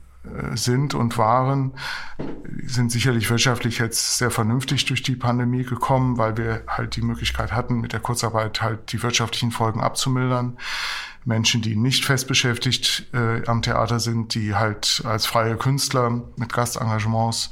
sind 0.52 0.94
und 0.94 1.16
waren, 1.16 1.72
sind 2.64 2.92
sicherlich 2.92 3.30
wirtschaftlich 3.30 3.78
jetzt 3.78 4.18
sehr 4.18 4.30
vernünftig 4.30 4.84
durch 4.84 5.02
die 5.02 5.16
Pandemie 5.16 5.64
gekommen, 5.64 6.18
weil 6.18 6.36
wir 6.36 6.62
halt 6.68 6.96
die 6.96 7.02
Möglichkeit 7.02 7.52
hatten, 7.52 7.80
mit 7.80 7.92
der 7.92 8.00
Kurzarbeit 8.00 8.60
halt 8.60 8.92
die 8.92 9.02
wirtschaftlichen 9.02 9.50
Folgen 9.50 9.80
abzumildern. 9.80 10.58
Menschen, 11.24 11.60
die 11.60 11.76
nicht 11.76 12.04
fest 12.04 12.28
beschäftigt 12.28 13.06
äh, 13.12 13.46
am 13.46 13.60
Theater 13.62 14.00
sind, 14.00 14.34
die 14.34 14.54
halt 14.54 15.02
als 15.04 15.26
freie 15.26 15.56
Künstler 15.56 16.22
mit 16.36 16.52
Gastengagements 16.52 17.50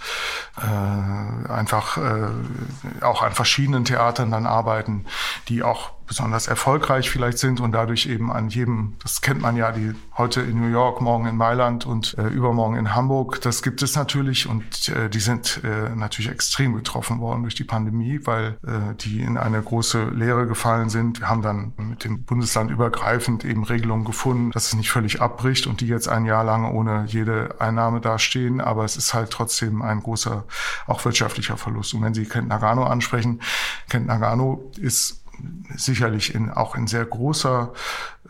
äh, 0.57 1.51
einfach 1.51 1.99
äh, 1.99 2.29
auch 3.03 3.23
an 3.23 3.33
verschiedenen 3.33 3.85
Theatern 3.85 4.31
dann 4.31 4.47
arbeiten, 4.47 5.05
die 5.49 5.63
auch 5.63 5.98
besonders 6.09 6.49
erfolgreich 6.49 7.11
vielleicht 7.11 7.38
sind 7.38 7.61
und 7.61 7.73
dadurch 7.73 8.07
eben 8.07 8.33
an 8.33 8.49
jedem, 8.49 8.94
das 9.03 9.21
kennt 9.21 9.40
man 9.42 9.57
ja, 9.57 9.71
die 9.71 9.94
heute 10.16 10.40
in 10.40 10.61
New 10.61 10.68
York, 10.68 11.01
morgen 11.01 11.27
in 11.27 11.37
Mailand 11.37 11.87
und 11.87 12.16
äh, 12.18 12.27
übermorgen 12.27 12.77
in 12.77 12.94
Hamburg, 12.94 13.40
das 13.42 13.62
gibt 13.62 13.83
es 13.83 13.94
natürlich 13.94 14.49
und 14.49 14.88
äh, 14.88 15.09
die 15.09 15.21
sind 15.21 15.61
äh, 15.62 15.94
natürlich 15.94 16.31
extrem 16.31 16.75
getroffen 16.75 17.21
worden 17.21 17.42
durch 17.42 17.55
die 17.55 17.64
Pandemie, 17.64 18.21
weil 18.25 18.59
äh, 18.66 18.94
die 18.99 19.21
in 19.21 19.37
eine 19.37 19.62
große 19.62 20.09
Lehre 20.09 20.47
gefallen 20.47 20.88
sind. 20.88 21.21
Wir 21.21 21.29
haben 21.29 21.42
dann 21.42 21.73
mit 21.77 22.05
dem 22.05 22.25
Bundesland 22.25 22.71
übergreifend 22.71 23.44
eben 23.44 23.64
Regelungen 23.64 24.05
gefunden, 24.05 24.51
dass 24.51 24.68
es 24.68 24.75
nicht 24.75 24.90
völlig 24.90 25.21
abbricht 25.21 25.66
und 25.66 25.81
die 25.81 25.87
jetzt 25.87 26.09
ein 26.09 26.25
Jahr 26.25 26.42
lang 26.42 26.73
ohne 26.73 27.05
jede 27.07 27.61
Einnahme 27.61 28.01
dastehen, 28.01 28.61
aber 28.61 28.85
es 28.85 28.97
ist 28.97 29.12
halt 29.12 29.31
trotzdem 29.31 29.83
ein 29.83 30.01
großer, 30.01 30.44
auch 30.87 31.05
wirtschaftlicher 31.05 31.57
Verlust. 31.57 31.92
Und 31.92 32.03
wenn 32.03 32.14
Sie 32.14 32.25
Kent 32.25 32.49
Nagano 32.49 32.85
ansprechen, 32.85 33.40
Kent 33.88 34.07
Nagano 34.07 34.71
ist 34.79 35.23
sicherlich 35.77 36.35
in, 36.35 36.51
auch 36.51 36.74
in 36.74 36.87
sehr 36.87 37.05
großer 37.05 37.72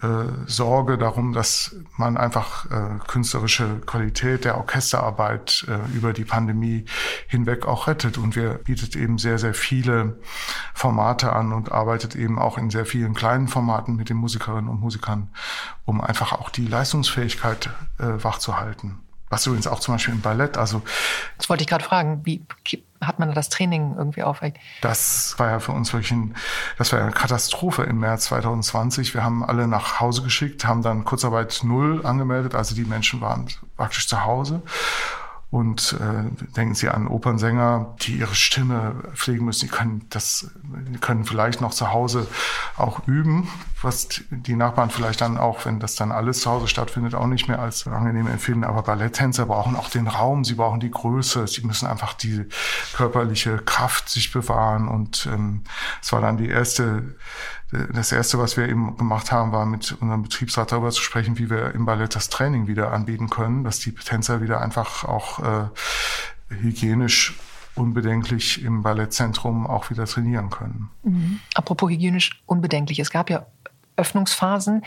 äh, 0.03 0.07
Sorge 0.47 0.99
darum, 0.99 1.33
dass 1.33 1.75
man 1.97 2.17
einfach 2.17 2.67
äh, 2.71 2.99
künstlerische 3.07 3.81
Qualität 3.85 4.45
der 4.45 4.57
Orchesterarbeit 4.57 5.67
äh, 5.69 5.97
über 5.97 6.13
die 6.13 6.25
Pandemie 6.25 6.85
hinweg 7.27 7.67
auch 7.67 7.87
rettet. 7.87 8.19
Und 8.19 8.37
wir 8.37 8.55
bietet 8.55 8.95
eben 8.97 9.19
sehr, 9.19 9.39
sehr 9.39 9.55
viele 9.55 10.19
Formate 10.75 11.33
an 11.33 11.53
und 11.53 11.73
arbeitet 11.73 12.15
eben 12.15 12.39
auch 12.39 12.59
in 12.59 12.71
sehr 12.71 12.87
vielen 12.87 13.15
kleinen 13.15 13.49
Formaten 13.49 13.97
mit 13.97 14.09
den 14.09 14.19
Musikerinnen 14.19 14.69
und 14.69 14.81
Musikern, 14.81 15.31
um 15.85 16.01
einfach 16.01 16.33
auch 16.33 16.51
die 16.51 16.67
Leistungsfähigkeit 16.67 17.71
äh, 17.99 18.23
wachzuhalten. 18.23 19.01
Was 19.31 19.47
übrigens 19.47 19.67
auch 19.67 19.81
zum 19.81 19.95
Beispiel 19.95 20.15
im 20.15 20.21
Ballett, 20.21 20.57
also. 20.57 20.83
Das 21.37 21.49
wollte 21.49 21.63
ich 21.63 21.69
gerade 21.69 21.85
fragen. 21.85 22.23
Wie 22.25 22.43
hat 23.01 23.19
man 23.19 23.33
das 23.33 23.49
Training 23.49 23.95
irgendwie 23.97 24.23
aufweckt? 24.23 24.59
Das 24.81 25.35
war 25.39 25.51
ja 25.51 25.61
für 25.61 25.73
uns 25.73 25.93
wirklich 25.93 26.11
ein, 26.11 26.35
das 26.79 26.93
war 26.93 27.01
eine 27.01 27.13
Katastrophe 27.13 27.85
im 27.85 28.01
März 28.01 28.25
2020. 28.27 29.15
Wir 29.15 29.23
haben 29.23 29.45
alle 29.45 29.69
nach 29.69 30.01
Hause 30.01 30.23
geschickt, 30.23 30.65
haben 30.65 30.83
dann 30.83 31.05
Kurzarbeit 31.05 31.61
Null 31.63 32.05
angemeldet. 32.05 32.55
Also 32.55 32.75
die 32.75 32.85
Menschen 32.85 33.21
waren 33.21 33.49
praktisch 33.77 34.09
zu 34.09 34.25
Hause. 34.25 34.63
Und 35.51 35.97
äh, 35.99 36.53
denken 36.57 36.75
Sie 36.75 36.91
an 36.91 37.09
Opernsänger, 37.09 37.95
die 38.03 38.19
ihre 38.19 38.35
Stimme 38.35 38.97
pflegen 39.15 39.47
müssen. 39.47 39.65
Die 39.65 39.71
können 39.71 40.05
das, 40.11 40.51
die 40.63 40.99
können 40.99 41.25
vielleicht 41.25 41.63
noch 41.63 41.73
zu 41.73 41.91
Hause 41.91 42.27
auch 42.77 43.07
üben, 43.09 43.49
was 43.81 44.09
die 44.31 44.57
Nachbarn 44.57 44.91
vielleicht 44.91 45.23
dann 45.23 45.39
auch, 45.39 45.65
wenn 45.65 45.81
das 45.81 45.95
dann 45.95 46.13
alles 46.13 46.41
zu 46.41 46.51
Hause 46.51 46.69
stattfindet, 46.69 47.15
auch 47.15 47.27
nicht 47.27 47.49
mehr 47.49 47.61
als 47.61 47.87
angenehm 47.87 48.27
empfinden. 48.27 48.65
Aber 48.65 48.83
Balletttänzer 48.83 49.47
brauchen 49.47 49.75
auch 49.75 49.89
den 49.89 50.07
Raum, 50.07 50.45
sie 50.45 50.55
brauchen 50.55 50.81
die 50.81 50.91
Größe, 50.91 51.47
sie 51.47 51.67
müssen 51.67 51.87
einfach 51.87 52.13
die 52.13 52.45
körperliche 52.95 53.57
Kraft 53.57 54.11
sich 54.11 54.31
bewahren. 54.31 54.87
Und 54.87 55.31
ähm, 55.33 55.63
es 56.03 56.13
war 56.13 56.21
dann 56.21 56.37
die 56.37 56.49
erste 56.49 57.17
das 57.71 58.13
erste, 58.13 58.39
was 58.39 58.57
wir 58.57 58.69
eben 58.69 58.97
gemacht 58.97 59.31
haben, 59.31 59.53
war 59.53 59.67
mit 59.67 59.93
unserem 60.01 60.23
Betriebsrat 60.23 60.73
darüber 60.73 60.91
zu 60.91 61.03
sprechen, 61.03 61.39
wie 61.39 61.51
wir 61.51 61.75
im 61.75 61.85
Ballett 61.85 62.15
das 62.15 62.31
Training 62.31 62.67
wieder 62.67 62.93
anbieten 62.93 63.29
können, 63.29 63.65
dass 63.65 63.79
die 63.79 63.95
Tänzer 63.95 64.41
wieder 64.41 64.61
einfach 64.61 65.05
auch 65.05 65.39
äh, 65.41 65.69
hygienisch 66.49 67.39
unbedenklich 67.75 68.63
im 68.63 68.83
Ballettzentrum 68.83 69.67
auch 69.67 69.91
wieder 69.91 70.07
trainieren 70.07 70.51
können. 70.51 70.91
Mhm. 71.03 71.41
Apropos 71.55 71.91
hygienisch 71.91 72.43
unbedenklich, 72.47 72.99
es 72.99 73.11
gab 73.11 73.31
ja 73.31 73.47
Öffnungsphasen. 73.97 74.85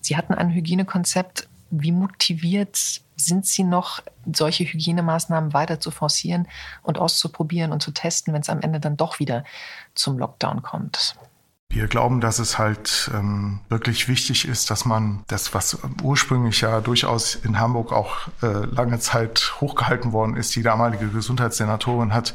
Sie 0.00 0.16
hatten 0.16 0.34
ein 0.34 0.50
Hygienekonzept. 0.50 1.48
Wie 1.70 1.92
motiviert 1.92 3.00
sind 3.16 3.46
Sie 3.46 3.64
noch, 3.64 4.02
solche 4.32 4.64
Hygienemaßnahmen 4.64 5.52
weiter 5.52 5.80
zu 5.80 5.90
forcieren 5.90 6.48
und 6.82 6.98
auszuprobieren 6.98 7.72
und 7.72 7.82
zu 7.82 7.92
testen, 7.92 8.34
wenn 8.34 8.42
es 8.42 8.48
am 8.48 8.60
Ende 8.60 8.80
dann 8.80 8.96
doch 8.96 9.18
wieder 9.18 9.44
zum 9.94 10.18
Lockdown 10.18 10.62
kommt? 10.62 11.16
Wir 11.72 11.86
glauben, 11.86 12.20
dass 12.20 12.40
es 12.40 12.58
halt 12.58 13.12
ähm, 13.14 13.60
wirklich 13.68 14.08
wichtig 14.08 14.48
ist, 14.48 14.72
dass 14.72 14.84
man 14.84 15.22
das, 15.28 15.54
was 15.54 15.78
ursprünglich 16.02 16.62
ja 16.62 16.80
durchaus 16.80 17.36
in 17.36 17.60
Hamburg 17.60 17.92
auch 17.92 18.26
äh, 18.42 18.66
lange 18.66 18.98
Zeit 18.98 19.54
hochgehalten 19.60 20.12
worden 20.12 20.36
ist, 20.36 20.56
die 20.56 20.64
damalige 20.64 21.06
Gesundheitssenatorin 21.06 22.12
hat 22.12 22.34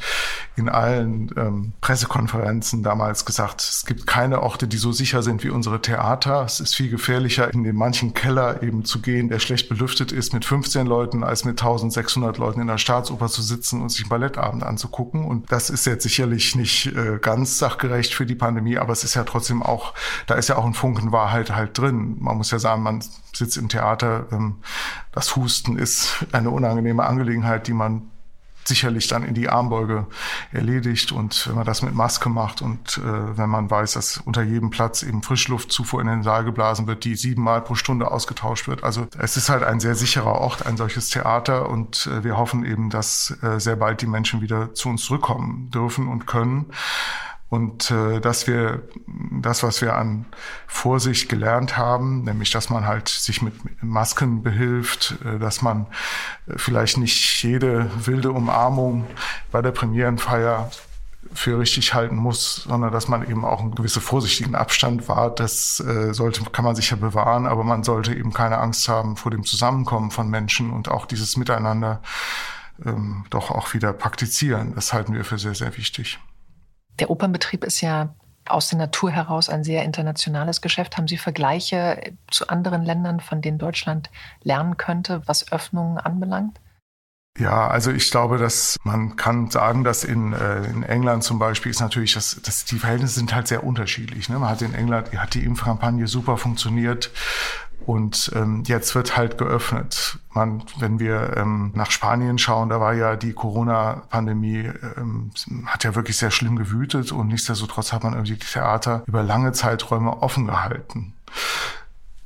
in 0.56 0.69
allen 0.69 1.32
ähm, 1.36 1.74
Pressekonferenzen 1.82 2.82
damals 2.82 3.26
gesagt, 3.26 3.60
es 3.60 3.86
gibt 3.86 4.08
keine 4.08 4.41
Orte, 4.41 4.69
die 4.69 4.78
so 4.78 4.93
sicher 4.93 5.21
sind 5.21 5.43
wie 5.43 5.50
unsere 5.50 5.82
Theater. 5.82 6.43
Es 6.45 6.62
ist 6.62 6.74
viel 6.74 6.89
gefährlicher, 6.89 7.54
in 7.54 7.65
den 7.65 7.76
manchen 7.76 8.13
Keller 8.13 8.63
eben 8.63 8.86
zu 8.86 9.02
gehen, 9.02 9.28
der 9.28 9.39
schlecht 9.39 9.67
belüftet 9.67 10.13
ist, 10.13 10.34
mit 10.34 10.45
15 10.45 10.88
Leuten, 10.88 11.26
als 11.26 11.43
mit 11.43 11.62
1600 11.62 12.38
Leuten 12.38 12.62
in 12.62 12.67
der 12.67 12.78
Staatsoper 12.78 13.28
zu 13.28 13.41
sitzen 13.41 13.82
und 13.82 13.89
sich 13.89 14.04
einen 14.04 14.10
Ballettabend 14.10 14.63
anzugucken. 14.63 15.26
Und 15.26 15.52
das 15.52 15.69
ist 15.69 15.86
jetzt 15.86 16.04
sicherlich 16.04 16.56
nicht 16.56 16.86
äh, 16.95 17.19
ganz 17.21 17.58
sachgerecht 17.58 18.13
für 18.13 18.26
die 18.26 18.36
Pandemie, 18.36 18.78
aber 18.78 18.93
es 18.93 19.04
ist 19.04 19.15
ja 19.15 19.24
trotzdem 19.25 19.63
auch, 19.63 19.93
da 20.27 20.35
ist 20.35 20.49
ja 20.49 20.57
auch 20.57 20.65
ein 20.65 20.73
Funken 20.73 21.11
Wahrheit 21.11 21.55
halt 21.55 21.77
drin. 21.77 22.17
Man 22.19 22.38
muss 22.38 22.51
ja 22.51 22.59
sagen, 22.59 22.83
man 22.83 23.03
sitzt 23.33 23.57
im 23.57 23.69
Theater, 23.69 24.27
ähm, 24.31 24.57
das 25.11 25.35
Husten 25.35 25.77
ist 25.77 26.25
eine 26.31 26.49
unangenehme 26.49 27.05
Angelegenheit, 27.05 27.67
die 27.67 27.73
man 27.73 28.09
sicherlich 28.67 29.07
dann 29.07 29.23
in 29.23 29.33
die 29.33 29.49
Armbeuge 29.49 30.07
erledigt. 30.51 31.11
Und 31.11 31.47
wenn 31.47 31.55
man 31.55 31.65
das 31.65 31.81
mit 31.81 31.93
Maske 31.93 32.29
macht 32.29 32.61
und 32.61 32.97
äh, 32.97 33.38
wenn 33.38 33.49
man 33.49 33.69
weiß, 33.69 33.93
dass 33.93 34.17
unter 34.17 34.41
jedem 34.41 34.69
Platz 34.69 35.03
eben 35.03 35.21
Frischluftzufuhr 35.21 36.01
in 36.01 36.07
den 36.07 36.23
Saal 36.23 36.43
geblasen 36.43 36.88
wird, 36.88 37.03
die 37.05 37.15
siebenmal 37.15 37.61
pro 37.61 37.75
Stunde 37.75 38.11
ausgetauscht 38.11 38.67
wird. 38.67 38.83
Also 38.83 39.07
es 39.17 39.38
ist 39.38 39.49
halt 39.49 39.63
ein 39.63 39.79
sehr 39.79 39.95
sicherer 39.95 40.33
Ort, 40.33 40.65
ein 40.65 40.77
solches 40.77 41.09
Theater. 41.09 41.69
Und 41.69 42.07
äh, 42.07 42.23
wir 42.23 42.38
hoffen 42.38 42.65
eben, 42.65 42.89
dass 42.89 43.38
äh, 43.41 43.59
sehr 43.59 43.75
bald 43.75 44.01
die 44.01 44.07
Menschen 44.07 44.41
wieder 44.41 44.73
zu 44.73 44.89
uns 44.89 45.03
zurückkommen 45.03 45.69
dürfen 45.69 46.07
und 46.07 46.25
können. 46.25 46.65
Und 47.49 47.91
äh, 47.91 48.19
dass 48.19 48.47
wir 48.47 48.81
das, 49.41 49.62
was 49.62 49.81
wir 49.81 49.95
an 49.95 50.25
Vorsicht 50.67 51.29
gelernt 51.29 51.77
haben, 51.77 52.23
nämlich 52.23 52.49
dass 52.51 52.69
man 52.69 52.88
halt 52.88 53.08
sich 53.08 53.41
mit 53.41 53.53
Masken 53.84 54.41
behilft, 54.41 55.17
äh, 55.23 55.38
dass 55.38 55.62
man 55.62 55.86
äh, 56.47 56.53
vielleicht 56.58 56.97
nicht 56.97 57.43
jede 57.43 57.89
wilde 58.05 58.31
Umarmung 58.31 59.05
bei 59.51 59.62
der 59.62 59.71
Premierenfeier 59.71 60.71
für 61.34 61.60
richtig 61.60 61.93
halten 61.93 62.15
muss, 62.15 62.63
sondern 62.67 62.91
dass 62.91 63.08
man 63.08 63.29
eben 63.29 63.45
auch 63.45 63.60
einen 63.62 63.75
gewissen 63.75 64.01
vorsichtigen 64.01 64.55
Abstand 64.55 65.08
wahrt. 65.08 65.39
Das 65.39 65.79
äh, 65.79 66.13
sollte, 66.13 66.43
kann 66.51 66.65
man 66.65 66.75
sicher 66.75 66.95
bewahren, 66.95 67.45
aber 67.45 67.63
man 67.63 67.84
sollte 67.84 68.13
eben 68.13 68.34
keine 68.34 68.58
Angst 68.58 68.88
haben 68.88 69.17
vor 69.17 69.31
dem 69.31 69.43
Zusammenkommen 69.43 70.12
von 70.12 70.29
Menschen 70.29 70.71
und 70.71 70.89
auch 70.89 71.05
dieses 71.05 71.38
Miteinander 71.38 72.01
ähm, 72.84 73.25
doch 73.29 73.51
auch 73.51 73.73
wieder 73.73 73.93
praktizieren. 73.93 74.73
Das 74.75 74.93
halten 74.93 75.13
wir 75.13 75.25
für 75.25 75.38
sehr, 75.38 75.55
sehr 75.55 75.75
wichtig. 75.77 76.19
Der 76.99 77.10
Opernbetrieb 77.10 77.63
ist 77.63 77.81
ja 77.81 78.13
aus 78.47 78.69
der 78.69 78.77
Natur 78.77 79.12
heraus 79.12 79.49
ein 79.49 79.63
sehr 79.63 79.84
internationales 79.84 80.62
Geschäft. 80.62 80.97
Haben 80.97 81.08
Sie 81.08 81.17
Vergleiche 81.17 82.13
zu 82.29 82.47
anderen 82.47 82.84
Ländern, 82.84 83.19
von 83.19 83.41
denen 83.41 83.58
Deutschland 83.58 84.10
lernen 84.43 84.77
könnte, 84.77 85.21
was 85.25 85.51
Öffnungen 85.51 85.97
anbelangt? 85.97 86.60
Ja, 87.38 87.67
also 87.67 87.91
ich 87.91 88.10
glaube, 88.12 88.38
dass 88.38 88.77
man 88.84 89.17
kann 89.17 89.51
sagen, 89.51 89.84
dass 89.84 90.05
in, 90.05 90.31
äh, 90.31 90.63
in 90.67 90.84
England 90.84 91.21
zum 91.25 91.38
Beispiel 91.38 91.69
ist 91.69 91.81
natürlich, 91.81 92.13
dass, 92.13 92.41
dass 92.41 92.63
die 92.63 92.79
Verhältnisse 92.79 93.15
sind 93.15 93.36
halt 93.36 93.49
sehr 93.49 93.65
unterschiedlich. 93.65 94.29
Ne? 94.29 94.39
Man 94.39 94.49
hat 94.49 94.62
in 94.62 94.73
England, 94.73 95.12
hat 95.17 95.34
die 95.34 95.43
Impfkampagne 95.43 96.08
super 96.08 96.38
funktioniert. 96.38 97.12
Und 97.85 98.31
ähm, 98.35 98.63
jetzt 98.65 98.95
wird 98.95 99.15
halt 99.15 99.38
geöffnet. 99.38 100.17
Man, 100.33 100.63
wenn 100.79 100.99
wir 100.99 101.38
ähm, 101.38 101.71
nach 101.75 101.91
Spanien 101.91 102.38
schauen, 102.38 102.69
da 102.69 102.79
war 102.79 102.93
ja 102.93 103.15
die 103.15 103.33
Corona-Pandemie, 103.33 104.71
ähm, 104.97 105.31
hat 105.67 105.83
ja 105.83 105.93
wirklich 105.95 106.17
sehr 106.17 106.31
schlimm 106.31 106.55
gewütet 106.55 107.11
und 107.11 107.27
nichtsdestotrotz 107.27 107.93
hat 107.93 108.03
man 108.03 108.13
irgendwie 108.13 108.33
die 108.33 108.45
Theater 108.45 109.03
über 109.05 109.21
lange 109.21 109.51
Zeiträume 109.51 110.21
offen 110.23 110.47
gehalten. 110.47 111.13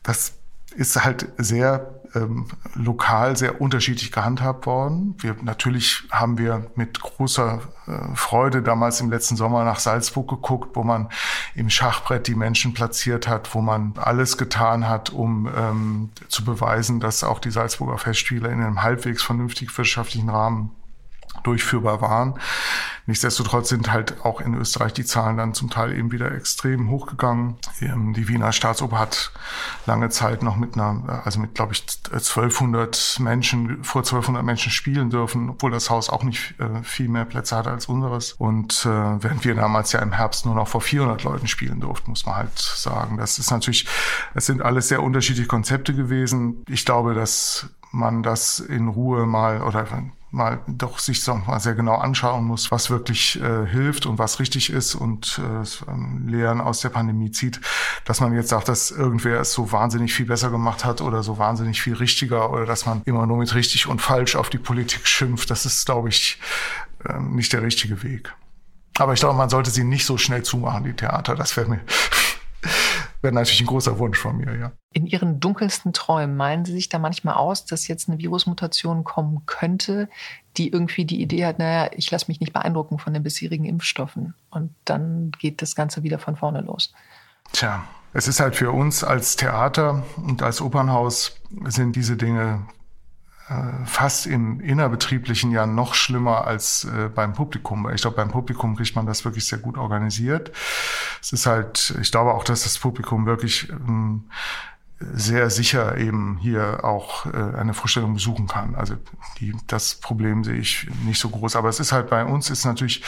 Das 0.04 0.34
ist 0.76 1.04
halt 1.04 1.28
sehr 1.38 1.99
ähm, 2.16 2.48
lokal 2.74 3.36
sehr 3.38 3.62
unterschiedlich 3.62 4.12
gehandhabt 4.12 4.66
worden. 4.66 5.16
Wir, 5.20 5.36
natürlich 5.42 6.04
haben 6.12 6.38
wir 6.38 6.72
mit 6.76 7.00
großer 7.00 7.62
äh, 7.88 8.16
Freude 8.16 8.62
damals 8.62 9.02
im 9.02 9.10
letzten 9.10 9.36
Sommer 9.36 9.64
nach 9.64 9.80
Salzburg 9.80 10.30
geguckt, 10.30 10.76
wo 10.76 10.84
man 10.84 11.10
im 11.56 11.70
Schachbrett 11.70 12.28
die 12.28 12.36
Menschen 12.36 12.74
platziert 12.74 13.28
hat, 13.28 13.54
wo 13.54 13.62
man 13.62 13.94
alles 13.98 14.38
getan 14.38 14.88
hat, 14.88 15.10
um 15.10 15.50
ähm, 15.56 16.10
zu 16.28 16.44
beweisen, 16.44 17.00
dass 17.00 17.24
auch 17.24 17.40
die 17.40 17.52
Salzburger 17.52 17.98
Festspiele 17.98 18.50
in 18.50 18.62
einem 18.62 18.82
halbwegs 18.82 19.24
vernünftig 19.24 19.76
wirtschaftlichen 19.78 20.30
Rahmen 20.30 20.72
durchführbar 21.44 22.02
waren. 22.02 22.36
Nichtsdestotrotz 23.10 23.70
sind 23.70 23.92
halt 23.92 24.24
auch 24.24 24.40
in 24.40 24.54
Österreich 24.54 24.94
die 24.94 25.04
Zahlen 25.04 25.38
dann 25.38 25.56
zum 25.56 25.72
Teil 25.72 25.98
eben 25.98 26.12
wieder 26.12 26.32
extrem 26.32 26.92
hochgegangen. 26.92 27.56
Ähm, 27.82 28.14
die 28.14 28.28
Wiener 28.28 28.52
Staatsoper 28.52 29.00
hat 29.00 29.32
lange 29.88 30.10
Zeit 30.10 30.44
noch 30.44 30.58
mit 30.58 30.76
einer, 30.76 31.24
also 31.26 31.40
mit, 31.40 31.56
glaube 31.56 31.74
ich, 31.74 31.84
1200 32.12 33.18
Menschen, 33.20 33.84
vor 33.84 34.02
1200 34.02 34.44
Menschen 34.44 34.72
spielen 34.72 35.10
dürfen, 35.10 35.50
obwohl 35.50 35.72
das 35.72 35.90
Haus 35.90 36.12
auch 36.12 36.24
nicht 36.24 36.54
äh, 36.60 36.84
viel 36.84 37.10
mehr 37.10 37.26
Plätze 37.26 37.56
hatte 37.56 37.72
als 37.72 37.88
unseres. 37.88 38.34
Und 38.34 38.86
äh, 38.86 38.90
während 38.90 39.44
wir 39.44 39.56
damals 39.56 39.92
ja 39.92 40.02
im 40.02 40.12
Herbst 40.12 40.46
nur 40.46 40.54
noch 40.54 40.68
vor 40.68 40.82
400 40.82 41.24
Leuten 41.24 41.48
spielen 41.48 41.80
durften, 41.80 42.12
muss 42.12 42.28
man 42.28 42.36
halt 42.36 42.60
sagen. 42.60 43.18
Das 43.18 43.40
ist 43.40 43.50
natürlich, 43.50 43.88
es 44.36 44.46
sind 44.46 44.62
alles 44.62 44.88
sehr 44.88 45.02
unterschiedliche 45.02 45.48
Konzepte 45.48 45.96
gewesen. 45.96 46.64
Ich 46.70 46.86
glaube, 46.86 47.16
dass 47.16 47.70
man 47.92 48.22
das 48.22 48.60
in 48.60 48.88
Ruhe 48.88 49.26
mal 49.26 49.64
oder 49.64 49.90
mal 50.32 50.62
doch 50.68 51.00
sich 51.00 51.24
so 51.24 51.36
mal 51.36 51.60
sehr 51.60 51.74
genau 51.74 51.96
anschauen 51.96 52.46
muss, 52.46 52.72
was 52.72 52.90
wirklich 52.90 53.42
äh, 53.42 53.66
hilft 53.66 54.06
und 54.06 54.20
was 54.20 54.40
richtig 54.40 54.70
ist 54.70 54.96
und 54.96 55.40
äh, 55.40 55.92
ähm, 55.92 56.28
Lehren 56.28 56.62
aus 56.62 56.82
der 56.82 56.90
Pandemie 56.90 57.32
zieht, 57.32 57.60
dass 58.06 58.22
man 58.22 58.34
jetzt 58.34 58.50
sagt, 58.50 58.68
dass 58.68 58.92
irgendwer 58.92 59.40
es 59.40 59.54
so 59.54 59.72
wahnsinnig 59.72 60.14
viel 60.14 60.28
besser 60.28 60.52
gemacht 60.52 60.86
hat 60.86 61.02
oder 61.02 61.24
so 61.24 61.38
wahnsinnig 61.38 61.82
viel 61.82 61.96
richtiger 61.96 62.52
oder 62.52 62.66
dass 62.66 62.86
man 62.86 63.02
immer 63.06 63.26
nur 63.26 63.38
mit 63.38 63.56
richtig 63.56 63.88
und 63.88 64.02
falsch 64.02 64.36
auf 64.36 64.50
die 64.50 64.60
Politik 64.60 65.08
schimpft, 65.08 65.50
das 65.50 65.66
ist, 65.66 65.86
glaube 65.86 66.10
ich, 66.10 66.40
äh, 67.06 67.20
nicht 67.20 67.52
der 67.54 67.64
richtige 67.64 68.04
Weg. 68.04 68.34
Aber 69.00 69.14
ich 69.14 69.22
glaube, 69.22 69.38
man 69.38 69.50
sollte 69.50 69.72
sie 69.72 69.84
nicht 69.84 70.06
so 70.06 70.18
schnell 70.18 70.44
zumachen, 70.44 70.84
die 70.84 70.94
Theater. 70.94 71.34
Das 71.36 71.56
wäre 71.56 71.70
mir 71.70 71.80
wäre 73.22 73.34
natürlich 73.34 73.62
ein 73.62 73.68
großer 73.68 74.00
Wunsch 74.00 74.18
von 74.18 74.38
mir, 74.38 74.56
ja. 74.58 74.72
In 74.94 75.06
Ihren 75.06 75.40
dunkelsten 75.40 75.94
Träumen 75.94 76.36
meinen 76.36 76.66
Sie 76.66 76.72
sich 76.72 76.90
da 76.90 77.00
manchmal 77.00 77.36
aus, 77.36 77.66
dass 77.66 77.88
jetzt 77.88 78.10
eine 78.10 78.18
Virusmutation 78.18 79.04
kommen 79.04 79.46
könnte, 79.46 80.10
die 80.58 80.70
irgendwie 80.70 81.06
die 81.06 81.22
Idee 81.22 81.46
hat, 81.46 81.60
naja, 81.60 81.92
ich 81.94 82.10
lasse 82.10 82.26
mich 82.28 82.40
nicht 82.40 82.54
beeindrucken 82.54 82.98
von 82.98 83.14
den 83.14 83.24
bisherigen 83.24 83.66
Impfstoffen 83.66 84.34
und 84.50 84.74
dann 84.86 85.32
geht 85.40 85.62
das 85.62 85.76
Ganze 85.76 86.04
wieder 86.04 86.20
von 86.20 86.36
vorne 86.36 86.62
los? 86.62 86.94
Tja, 87.52 87.84
es 88.14 88.28
ist 88.28 88.40
halt 88.40 88.56
für 88.56 88.72
uns 88.72 89.04
als 89.04 89.36
Theater 89.36 90.04
und 90.18 90.42
als 90.42 90.62
Opernhaus 90.62 91.40
sind 91.66 91.96
diese 91.96 92.18
Dinge 92.18 92.66
fast 93.86 94.28
im 94.28 94.60
innerbetrieblichen 94.60 95.52
Jahr 95.52 95.66
noch 95.66 95.96
schlimmer 95.96 96.46
als 96.46 96.86
äh, 96.86 97.10
beim 97.10 97.34
Publikum. 97.34 97.90
Ich 97.90 98.02
glaube, 98.02 98.18
beim 98.18 98.30
Publikum 98.30 98.76
kriegt 98.76 98.96
man 98.96 99.08
das 99.08 99.26
wirklich 99.26 99.48
sehr 99.48 99.58
gut 99.58 99.78
organisiert. 99.78 100.52
Es 101.22 101.34
ist 101.34 101.46
halt, 101.46 101.96
ich 102.00 102.12
glaube 102.12 102.34
auch, 102.34 102.44
dass 102.44 102.64
das 102.64 102.78
Publikum 102.78 103.26
wirklich 103.26 103.70
ähm, 103.70 104.26
sehr 105.00 105.50
sicher 105.50 105.98
eben 105.98 106.38
hier 106.42 106.84
auch 106.84 107.26
äh, 107.26 107.58
eine 107.58 107.74
Vorstellung 107.74 108.14
besuchen 108.14 108.48
kann. 108.48 108.76
Also 108.76 108.96
die, 109.40 109.56
das 109.68 109.96
Problem 109.96 110.44
sehe 110.44 110.58
ich 110.58 110.88
nicht 111.06 111.20
so 111.20 111.30
groß. 111.30 111.56
Aber 111.56 111.70
es 111.70 111.80
ist 111.80 111.92
halt 111.92 112.10
bei 112.10 112.26
uns 112.26 112.50
ist 112.50 112.66
natürlich 112.66 113.04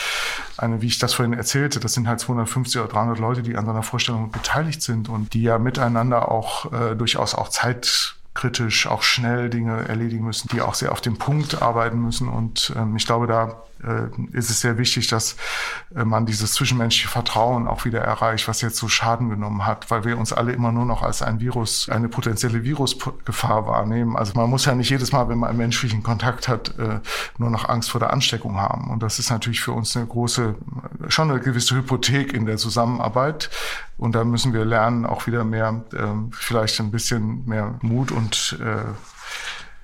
eine, 0.58 0.82
wie 0.82 0.88
ich 0.88 0.99
das 0.99 1.13
vorhin 1.13 1.34
erzählte, 1.34 1.80
das 1.80 1.93
sind 1.93 2.08
halt 2.08 2.19
250 2.19 2.82
oder 2.82 2.91
300 2.91 3.19
Leute, 3.19 3.43
die 3.43 3.58
an 3.58 3.65
so 3.65 3.71
einer 3.71 3.84
Vorstellung 3.84 4.32
beteiligt 4.32 4.82
sind 4.82 5.10
und 5.10 5.34
die 5.34 5.43
ja 5.43 5.60
miteinander 5.60 6.32
auch 6.32 6.71
äh, 6.71 6.95
durchaus 6.95 7.36
auch 7.36 7.49
Zeit 7.49 8.15
kritisch, 8.34 8.88
auch 8.88 9.04
schnell 9.04 9.50
Dinge 9.50 9.88
erledigen 9.88 10.26
müssen, 10.26 10.50
die 10.50 10.62
auch 10.62 10.74
sehr 10.74 10.91
auf 10.91 11.02
den 11.02 11.17
Punkt 11.17 11.62
arbeiten 11.62 12.02
müssen. 12.02 12.28
Und 12.30 12.74
ähm, 12.76 12.96
ich 12.96 13.06
glaube, 13.06 13.28
da 13.28 13.63
ist 14.32 14.50
es 14.50 14.62
sehr 14.62 14.78
wichtig, 14.78 15.08
dass 15.08 15.36
äh, 15.96 16.04
man 16.06 16.26
dieses 16.26 16.54
zwischenmenschliche 16.54 17.08
Vertrauen 17.08 17.67
auch 17.67 17.86
wieder 17.86 18.02
erreicht, 18.02 18.48
was 18.48 18.62
jetzt 18.62 18.78
so 18.78 18.88
Schaden 18.88 19.30
genommen 19.30 19.65
hat, 19.65 19.89
weil 19.89 20.04
wir 20.04 20.17
uns 20.17 20.34
alle 20.34 20.52
immer 20.54 20.72
nur 20.72 20.86
noch 20.86 21.02
als 21.02 21.22
ein 21.22 21.39
Virus, 21.39 21.89
eine 21.89 22.10
potenzielle 22.10 22.63
Virusgefahr 22.63 23.67
wahrnehmen. 23.67 24.15
Also 24.15 24.34
man 24.36 24.50
muss 24.50 24.65
ja 24.65 24.76
nicht 24.76 24.89
jedes 24.89 25.12
Mal, 25.12 25.30
wenn 25.30 25.39
man 25.39 25.50
einen 25.50 25.58
menschlichen 25.58 26.04
Kontakt 26.04 26.48
hat, 26.48 26.78
äh, 26.78 27.00
nur 27.38 27.50
noch 27.50 27.67
Angst 27.70 27.91
vor 27.91 28.00
der 28.00 28.13
Ansteckung 28.13 28.58
haben. 28.58 28.89
Und 28.89 29.04
das 29.04 29.20
ist 29.20 29.30
natürlich 29.30 29.62
für 29.62 29.72
uns 29.72 29.96
eine 29.98 30.06
große, 30.06 30.56
schon 31.08 31.32
eine 31.32 31.39
gewisse 31.39 31.76
Hypothek 31.76 32.34
in 32.34 32.46
der 32.46 32.58
Zusammenarbeit. 32.58 33.50
Und 33.98 34.15
da 34.15 34.24
müssen 34.24 34.54
wir 34.54 34.65
lernen, 34.65 35.06
auch 35.06 35.28
wieder 35.28 35.44
mehr, 35.44 35.84
äh, 35.94 36.08
vielleicht 36.32 36.80
ein 36.80 36.91
bisschen 36.91 37.46
mehr 37.46 37.76
Mut 37.82 38.12
und 38.12 38.58
äh, 38.62 38.84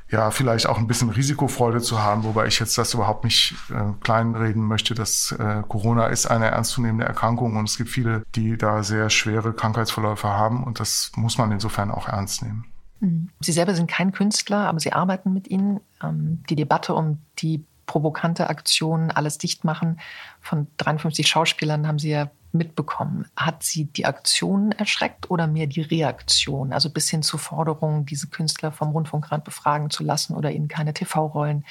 ja, 0.09 0.31
vielleicht 0.31 0.67
auch 0.67 0.77
ein 0.77 0.87
bisschen 0.87 1.09
Risikofreude 1.09 1.81
zu 1.81 2.01
haben, 2.01 2.23
wobei 2.23 2.47
ich 2.47 2.59
jetzt 2.59 2.77
das 2.77 2.93
überhaupt 2.93 3.23
nicht 3.23 3.55
äh, 3.69 3.91
kleinreden 4.01 4.63
möchte, 4.63 4.93
dass 4.93 5.33
äh, 5.33 5.63
Corona 5.67 6.07
ist 6.07 6.27
eine 6.27 6.47
ernstzunehmende 6.47 7.05
Erkrankung 7.05 7.57
und 7.57 7.67
es 7.67 7.77
gibt 7.77 7.89
viele, 7.89 8.23
die 8.35 8.57
da 8.57 8.83
sehr 8.83 9.09
schwere 9.09 9.53
Krankheitsverläufe 9.53 10.29
haben 10.29 10.63
und 10.63 10.79
das 10.79 11.11
muss 11.15 11.37
man 11.37 11.51
insofern 11.51 11.91
auch 11.91 12.07
ernst 12.07 12.41
nehmen. 12.41 12.65
Mhm. 12.99 13.29
Sie 13.41 13.51
selber 13.51 13.75
sind 13.75 13.89
kein 13.89 14.11
Künstler, 14.11 14.67
aber 14.67 14.79
Sie 14.79 14.93
arbeiten 14.93 15.33
mit 15.33 15.47
ihnen. 15.49 15.81
Ähm, 16.01 16.43
die 16.49 16.55
Debatte 16.55 16.93
um 16.93 17.19
die 17.39 17.65
provokante 17.85 18.49
Aktion, 18.49 19.11
alles 19.11 19.37
dicht 19.37 19.63
machen 19.63 19.99
von 20.41 20.67
53 20.77 21.27
Schauspielern 21.27 21.87
haben 21.87 21.99
Sie 21.99 22.09
ja 22.09 22.29
mitbekommen. 22.57 23.25
Hat 23.35 23.63
Sie 23.63 23.85
die 23.85 24.05
Aktion 24.05 24.71
erschreckt 24.71 25.29
oder 25.29 25.47
mehr 25.47 25.67
die 25.67 25.81
Reaktion? 25.81 26.73
Also 26.73 26.89
bis 26.89 27.09
hin 27.09 27.23
zur 27.23 27.39
Forderung, 27.39 28.05
diese 28.05 28.27
Künstler 28.27 28.71
vom 28.71 28.89
Rundfunkrat 28.89 29.43
befragen 29.43 29.89
zu 29.89 30.03
lassen 30.03 30.35
oder 30.35 30.51
ihnen 30.51 30.67
keine 30.67 30.93
TV-Rollen 30.93 31.65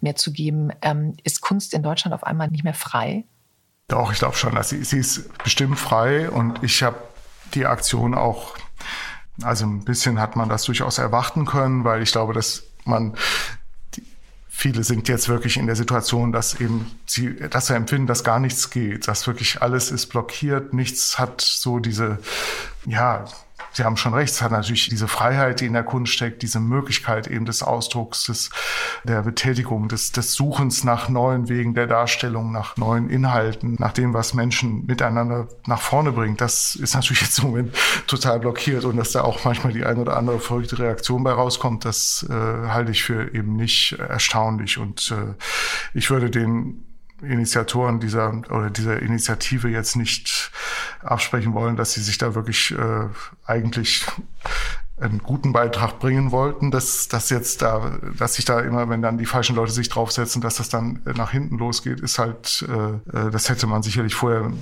mehr 0.00 0.16
zu 0.16 0.32
geben. 0.32 0.70
Ähm, 0.82 1.16
ist 1.24 1.40
Kunst 1.40 1.74
in 1.74 1.82
Deutschland 1.82 2.14
auf 2.14 2.24
einmal 2.24 2.48
nicht 2.48 2.64
mehr 2.64 2.74
frei? 2.74 3.24
Doch, 3.88 4.12
ich 4.12 4.18
glaube 4.18 4.36
schon. 4.36 4.56
Also 4.56 4.76
sie, 4.76 4.84
sie 4.84 4.98
ist 4.98 5.38
bestimmt 5.38 5.78
frei 5.78 6.30
und 6.30 6.62
ich 6.62 6.82
habe 6.82 6.96
die 7.54 7.66
Aktion 7.66 8.14
auch, 8.14 8.56
also 9.42 9.66
ein 9.66 9.84
bisschen 9.84 10.18
hat 10.18 10.36
man 10.36 10.48
das 10.48 10.64
durchaus 10.64 10.98
erwarten 10.98 11.44
können, 11.44 11.84
weil 11.84 12.02
ich 12.02 12.12
glaube, 12.12 12.32
dass 12.32 12.64
man 12.84 13.16
viele 14.54 14.84
sind 14.84 15.08
jetzt 15.08 15.28
wirklich 15.28 15.56
in 15.56 15.66
der 15.66 15.74
Situation, 15.74 16.30
dass 16.30 16.60
eben 16.60 16.88
sie, 17.06 17.34
dass 17.34 17.66
sie 17.68 17.74
empfinden, 17.74 18.06
dass 18.06 18.22
gar 18.22 18.38
nichts 18.38 18.68
geht, 18.68 19.08
dass 19.08 19.26
wirklich 19.26 19.62
alles 19.62 19.90
ist 19.90 20.08
blockiert, 20.08 20.74
nichts 20.74 21.18
hat 21.18 21.40
so 21.40 21.78
diese, 21.80 22.18
ja, 22.86 23.24
Sie 23.72 23.84
haben 23.84 23.96
schon 23.96 24.14
recht, 24.14 24.32
es 24.32 24.42
hat 24.42 24.52
natürlich 24.52 24.88
diese 24.88 25.08
Freiheit, 25.08 25.60
die 25.60 25.66
in 25.66 25.72
der 25.72 25.84
Kunst 25.84 26.12
steckt, 26.12 26.42
diese 26.42 26.60
Möglichkeit 26.60 27.26
eben 27.26 27.44
des 27.44 27.62
Ausdrucks, 27.62 28.24
des, 28.24 28.50
der 29.04 29.22
Betätigung, 29.22 29.88
des, 29.88 30.12
des 30.12 30.34
Suchens 30.34 30.84
nach 30.84 31.08
neuen 31.08 31.48
Wegen 31.48 31.74
der 31.74 31.86
Darstellung, 31.86 32.52
nach 32.52 32.76
neuen 32.76 33.08
Inhalten, 33.08 33.76
nach 33.78 33.92
dem, 33.92 34.14
was 34.14 34.34
Menschen 34.34 34.86
miteinander 34.86 35.48
nach 35.66 35.80
vorne 35.80 36.12
bringt. 36.12 36.40
Das 36.40 36.74
ist 36.74 36.94
natürlich 36.94 37.22
jetzt 37.22 37.38
im 37.38 37.46
Moment 37.46 37.74
total 38.06 38.40
blockiert 38.40 38.84
und 38.84 38.96
dass 38.96 39.12
da 39.12 39.22
auch 39.22 39.44
manchmal 39.44 39.72
die 39.72 39.84
eine 39.84 40.00
oder 40.00 40.16
andere 40.16 40.38
verrückte 40.38 40.78
Reaktion 40.78 41.24
bei 41.24 41.32
rauskommt, 41.32 41.84
das 41.84 42.26
äh, 42.28 42.32
halte 42.32 42.90
ich 42.90 43.02
für 43.02 43.34
eben 43.34 43.56
nicht 43.56 43.92
erstaunlich 43.92 44.78
und 44.78 45.10
äh, 45.10 45.34
ich 45.94 46.10
würde 46.10 46.30
den 46.30 46.84
Initiatoren 47.22 48.00
dieser 48.00 48.32
oder 48.50 48.68
dieser 48.70 49.00
Initiative 49.00 49.68
jetzt 49.68 49.94
nicht 49.94 50.50
absprechen 51.02 51.54
wollen, 51.54 51.76
dass 51.76 51.92
sie 51.92 52.00
sich 52.00 52.18
da 52.18 52.34
wirklich 52.34 52.72
äh, 52.72 53.08
eigentlich 53.46 54.06
einen 55.00 55.18
guten 55.18 55.52
Beitrag 55.52 55.98
bringen 55.98 56.30
wollten, 56.30 56.70
dass 56.70 57.08
das 57.08 57.28
jetzt 57.30 57.62
da, 57.62 57.98
dass 58.16 58.34
sich 58.34 58.44
da 58.44 58.60
immer, 58.60 58.88
wenn 58.88 59.02
dann 59.02 59.18
die 59.18 59.26
falschen 59.26 59.56
Leute 59.56 59.72
sich 59.72 59.88
draufsetzen, 59.88 60.40
dass 60.40 60.56
das 60.56 60.68
dann 60.68 61.00
nach 61.04 61.32
hinten 61.32 61.58
losgeht, 61.58 62.00
ist 62.00 62.18
halt, 62.18 62.64
äh, 62.68 63.26
äh 63.26 63.30
das 63.30 63.48
hätte 63.48 63.66
man 63.66 63.82
sicherlich 63.82 64.14
vorher 64.14 64.52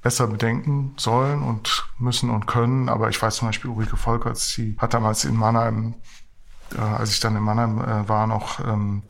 besser 0.00 0.26
bedenken 0.26 0.94
sollen 0.96 1.42
und 1.42 1.86
müssen 1.98 2.30
und 2.30 2.46
können. 2.46 2.88
Aber 2.88 3.08
ich 3.08 3.20
weiß 3.20 3.36
zum 3.36 3.48
Beispiel 3.48 3.70
Ulrike 3.70 3.96
Volkerts, 3.96 4.50
sie 4.50 4.76
hat 4.78 4.94
damals 4.94 5.24
in 5.24 5.36
Mannheim 5.36 5.94
äh, 5.94 6.21
als 6.78 7.10
ich 7.10 7.20
dann 7.20 7.36
in 7.36 7.42
Mannheim 7.42 7.78
äh, 7.80 8.08
war, 8.08 8.26
noch 8.26 8.60
ähm, 8.60 9.02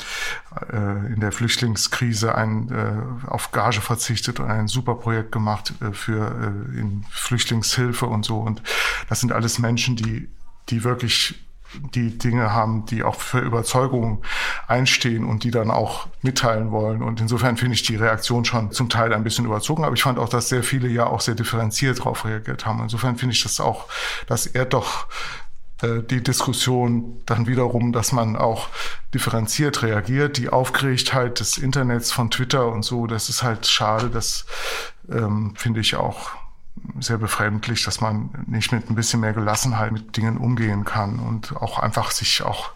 äh, 0.73 1.13
in 1.13 1.21
der 1.21 1.33
Flüchtlingskrise 1.33 2.35
ein, 2.35 2.71
äh, 2.71 3.29
auf 3.29 3.53
Gage 3.53 3.81
verzichtet 3.81 4.41
und 4.41 4.51
ein 4.51 4.69
super 4.69 4.95
Projekt 4.95 5.33
gemacht 5.33 5.73
äh, 5.81 5.93
für 5.93 6.27
äh, 6.27 6.79
in 6.79 7.05
Flüchtlingshilfe 7.11 8.07
und 8.07 8.25
so. 8.25 8.39
Und 8.39 8.63
das 9.09 9.21
sind 9.21 9.33
alles 9.33 9.59
Menschen, 9.59 9.97
die, 9.97 10.29
die 10.69 10.85
wirklich 10.85 11.43
die 11.95 12.19
Dinge 12.19 12.53
haben, 12.53 12.87
die 12.87 13.03
auch 13.03 13.17
für 13.17 13.41
Überzeugungen 13.41 14.19
einstehen 14.67 15.25
und 15.25 15.45
die 15.45 15.51
dann 15.51 15.71
auch 15.71 16.09
mitteilen 16.23 16.71
wollen. 16.71 17.03
Und 17.03 17.21
insofern 17.21 17.57
finde 17.57 17.75
ich 17.75 17.83
die 17.83 17.97
Reaktion 17.97 18.45
schon 18.45 18.73
zum 18.73 18.89
Teil 18.89 19.13
ein 19.13 19.25
bisschen 19.25 19.45
überzogen, 19.45 19.85
aber 19.85 19.95
ich 19.95 20.03
fand 20.03 20.19
auch, 20.19 20.29
dass 20.29 20.49
sehr 20.49 20.63
viele 20.63 20.89
ja 20.89 21.07
auch 21.07 21.21
sehr 21.21 21.35
differenziert 21.35 22.01
darauf 22.01 22.25
reagiert 22.25 22.67
haben. 22.67 22.83
Insofern 22.83 23.17
finde 23.17 23.35
ich 23.35 23.43
das 23.43 23.61
auch, 23.61 23.87
dass 24.27 24.47
er 24.47 24.65
doch 24.65 25.07
äh, 25.07 25.52
die 25.83 26.23
Diskussion 26.23 27.23
dann 27.27 27.47
wiederum, 27.47 27.93
dass 27.93 28.13
man 28.13 28.37
auch 28.37 28.69
differenziert 29.15 29.83
reagiert. 29.83 30.37
Die 30.37 30.49
Aufgeregtheit 30.49 31.41
des 31.41 31.59
Internets 31.59 32.13
von 32.13 32.31
Twitter 32.31 32.69
und 32.69 32.85
so, 32.85 33.07
das 33.07 33.29
ist 33.29 33.43
halt 33.43 33.67
schade. 33.67 34.09
Das 34.09 34.47
ähm, 35.11 35.55
finde 35.57 35.81
ich 35.81 35.97
auch 35.97 36.31
sehr 37.01 37.19
befremdlich, 37.19 37.85
dass 37.85 38.01
man 38.01 38.31
nicht 38.47 38.73
mit 38.73 38.89
ein 38.89 38.95
bisschen 38.95 39.21
mehr 39.21 39.33
Gelassenheit 39.33 39.93
mit 39.93 40.17
Dingen 40.17 40.39
umgehen 40.39 40.85
kann 40.85 41.19
und 41.19 41.57
auch 41.57 41.79
einfach 41.79 42.11
sich 42.11 42.43
auch 42.43 42.71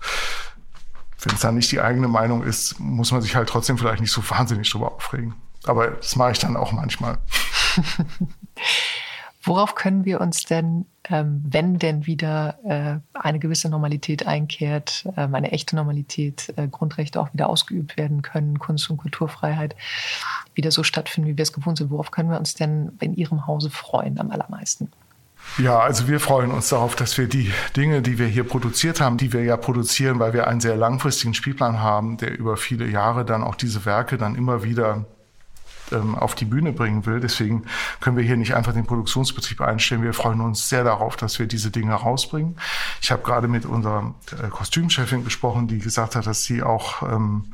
wenn 1.22 1.34
es 1.34 1.40
dann 1.40 1.54
nicht 1.54 1.72
die 1.72 1.80
eigene 1.80 2.08
Meinung 2.08 2.42
ist, 2.42 2.78
muss 2.78 3.10
man 3.10 3.22
sich 3.22 3.34
halt 3.34 3.48
trotzdem 3.48 3.78
vielleicht 3.78 4.00
nicht 4.00 4.12
so 4.12 4.22
wahnsinnig 4.30 4.70
drüber 4.70 4.92
aufregen. 4.92 5.34
Aber 5.64 5.88
das 5.88 6.14
mache 6.14 6.32
ich 6.32 6.38
dann 6.38 6.56
auch 6.56 6.72
manchmal. 6.72 7.18
Worauf 9.46 9.76
können 9.76 10.04
wir 10.04 10.20
uns 10.20 10.42
denn, 10.42 10.86
ähm, 11.08 11.40
wenn 11.48 11.78
denn 11.78 12.04
wieder 12.04 12.58
äh, 12.64 12.98
eine 13.14 13.38
gewisse 13.38 13.68
Normalität 13.68 14.26
einkehrt, 14.26 15.06
äh, 15.16 15.20
eine 15.20 15.52
echte 15.52 15.76
Normalität, 15.76 16.52
äh, 16.56 16.66
Grundrechte 16.66 17.20
auch 17.20 17.32
wieder 17.32 17.48
ausgeübt 17.48 17.96
werden 17.96 18.22
können, 18.22 18.58
Kunst- 18.58 18.90
und 18.90 18.96
Kulturfreiheit 18.96 19.76
wieder 20.54 20.72
so 20.72 20.82
stattfinden, 20.82 21.30
wie 21.30 21.36
wir 21.36 21.44
es 21.44 21.52
gewohnt 21.52 21.78
sind, 21.78 21.90
worauf 21.90 22.10
können 22.10 22.28
wir 22.28 22.38
uns 22.38 22.54
denn 22.54 22.90
in 23.00 23.14
Ihrem 23.14 23.46
Hause 23.46 23.70
freuen 23.70 24.18
am 24.18 24.32
allermeisten? 24.32 24.90
Ja, 25.58 25.78
also 25.78 26.08
wir 26.08 26.18
freuen 26.18 26.50
uns 26.50 26.70
darauf, 26.70 26.96
dass 26.96 27.16
wir 27.16 27.28
die 27.28 27.52
Dinge, 27.76 28.02
die 28.02 28.18
wir 28.18 28.26
hier 28.26 28.42
produziert 28.42 29.00
haben, 29.00 29.16
die 29.16 29.32
wir 29.32 29.44
ja 29.44 29.56
produzieren, 29.56 30.18
weil 30.18 30.32
wir 30.32 30.48
einen 30.48 30.60
sehr 30.60 30.74
langfristigen 30.74 31.34
Spielplan 31.34 31.80
haben, 31.80 32.16
der 32.16 32.36
über 32.36 32.56
viele 32.56 32.88
Jahre 32.88 33.24
dann 33.24 33.44
auch 33.44 33.54
diese 33.54 33.84
Werke 33.84 34.18
dann 34.18 34.34
immer 34.34 34.64
wieder 34.64 35.04
ähm, 35.92 36.14
auf 36.14 36.34
die 36.34 36.44
Bühne 36.44 36.72
bringen 36.72 37.06
will. 37.06 37.20
Deswegen 37.20 37.64
können 38.00 38.16
wir 38.16 38.24
hier 38.24 38.36
nicht 38.36 38.54
einfach 38.54 38.72
den 38.72 38.86
Produktionsbetrieb 38.86 39.60
einstellen. 39.60 40.02
Wir 40.02 40.12
freuen 40.12 40.40
uns 40.40 40.68
sehr 40.68 40.84
darauf, 40.84 41.16
dass 41.16 41.38
wir 41.38 41.46
diese 41.46 41.70
Dinge 41.70 41.94
rausbringen. 41.94 42.56
Ich 43.00 43.10
habe 43.10 43.22
gerade 43.22 43.48
mit 43.48 43.64
unserer 43.64 44.14
äh, 44.42 44.48
Kostümchefin 44.48 45.24
gesprochen, 45.24 45.68
die 45.68 45.78
gesagt 45.78 46.16
hat, 46.16 46.26
dass 46.26 46.44
sie 46.44 46.62
auch 46.62 47.02
ähm, 47.02 47.52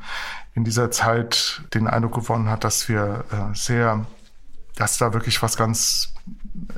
in 0.55 0.63
dieser 0.63 0.91
Zeit 0.91 1.63
den 1.73 1.87
Eindruck 1.87 2.15
gewonnen 2.15 2.49
hat, 2.49 2.63
dass 2.63 2.89
wir 2.89 3.25
äh, 3.31 3.55
sehr, 3.55 4.05
dass 4.75 4.97
da 4.97 5.13
wirklich 5.13 5.41
was 5.41 5.57
ganz 5.57 6.13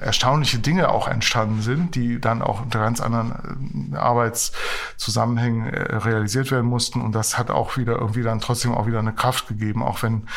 erstaunliche 0.06 0.60
Dinge 0.60 0.90
auch 0.90 1.08
entstanden 1.08 1.62
sind, 1.62 1.96
die 1.96 2.22
dann 2.22 2.42
auch 2.42 2.62
unter 2.62 2.80
ganz 2.80 3.02
anderen 3.02 3.92
äh, 3.94 3.98
Arbeitszusammenhängen 3.98 5.68
äh, 5.74 5.96
realisiert 5.96 6.52
werden 6.52 6.68
mussten. 6.68 7.02
Und 7.02 7.14
das 7.14 7.38
hat 7.38 7.50
auch 7.50 7.76
wieder 7.78 8.00
irgendwie 8.00 8.22
dann 8.22 8.40
trotzdem 8.40 8.74
auch 8.74 8.86
wieder 8.86 9.00
eine 9.00 9.14
Kraft 9.14 9.48
gegeben, 9.48 9.82
auch 9.82 10.04
wenn 10.04 10.28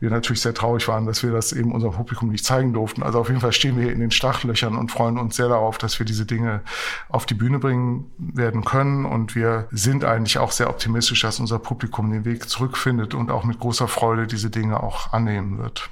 wir 0.00 0.10
natürlich 0.10 0.40
sehr 0.40 0.54
traurig 0.54 0.88
waren, 0.88 1.04
dass 1.04 1.22
wir 1.22 1.30
das 1.30 1.52
eben 1.52 1.72
unserem 1.72 1.92
Publikum 1.92 2.30
nicht 2.30 2.44
zeigen 2.44 2.72
durften. 2.72 3.02
Also 3.02 3.20
auf 3.20 3.28
jeden 3.28 3.40
Fall 3.40 3.52
stehen 3.52 3.76
wir 3.76 3.84
hier 3.84 3.92
in 3.92 4.00
den 4.00 4.10
Startlöchern 4.10 4.76
und 4.76 4.90
freuen 4.90 5.18
uns 5.18 5.36
sehr 5.36 5.48
darauf, 5.48 5.76
dass 5.76 5.98
wir 5.98 6.06
diese 6.06 6.24
Dinge 6.24 6.62
auf 7.10 7.26
die 7.26 7.34
Bühne 7.34 7.58
bringen 7.58 8.10
werden 8.16 8.64
können. 8.64 9.04
Und 9.04 9.34
wir 9.34 9.68
sind 9.70 10.04
eigentlich 10.04 10.38
auch 10.38 10.52
sehr 10.52 10.70
optimistisch, 10.70 11.20
dass 11.20 11.38
unser 11.38 11.58
Publikum 11.58 12.10
den 12.10 12.24
Weg 12.24 12.48
zurückfindet 12.48 13.14
und 13.14 13.30
auch 13.30 13.44
mit 13.44 13.60
großer 13.60 13.88
Freude 13.88 14.26
diese 14.26 14.48
Dinge 14.48 14.82
auch 14.82 15.12
annehmen 15.12 15.58
wird. 15.58 15.90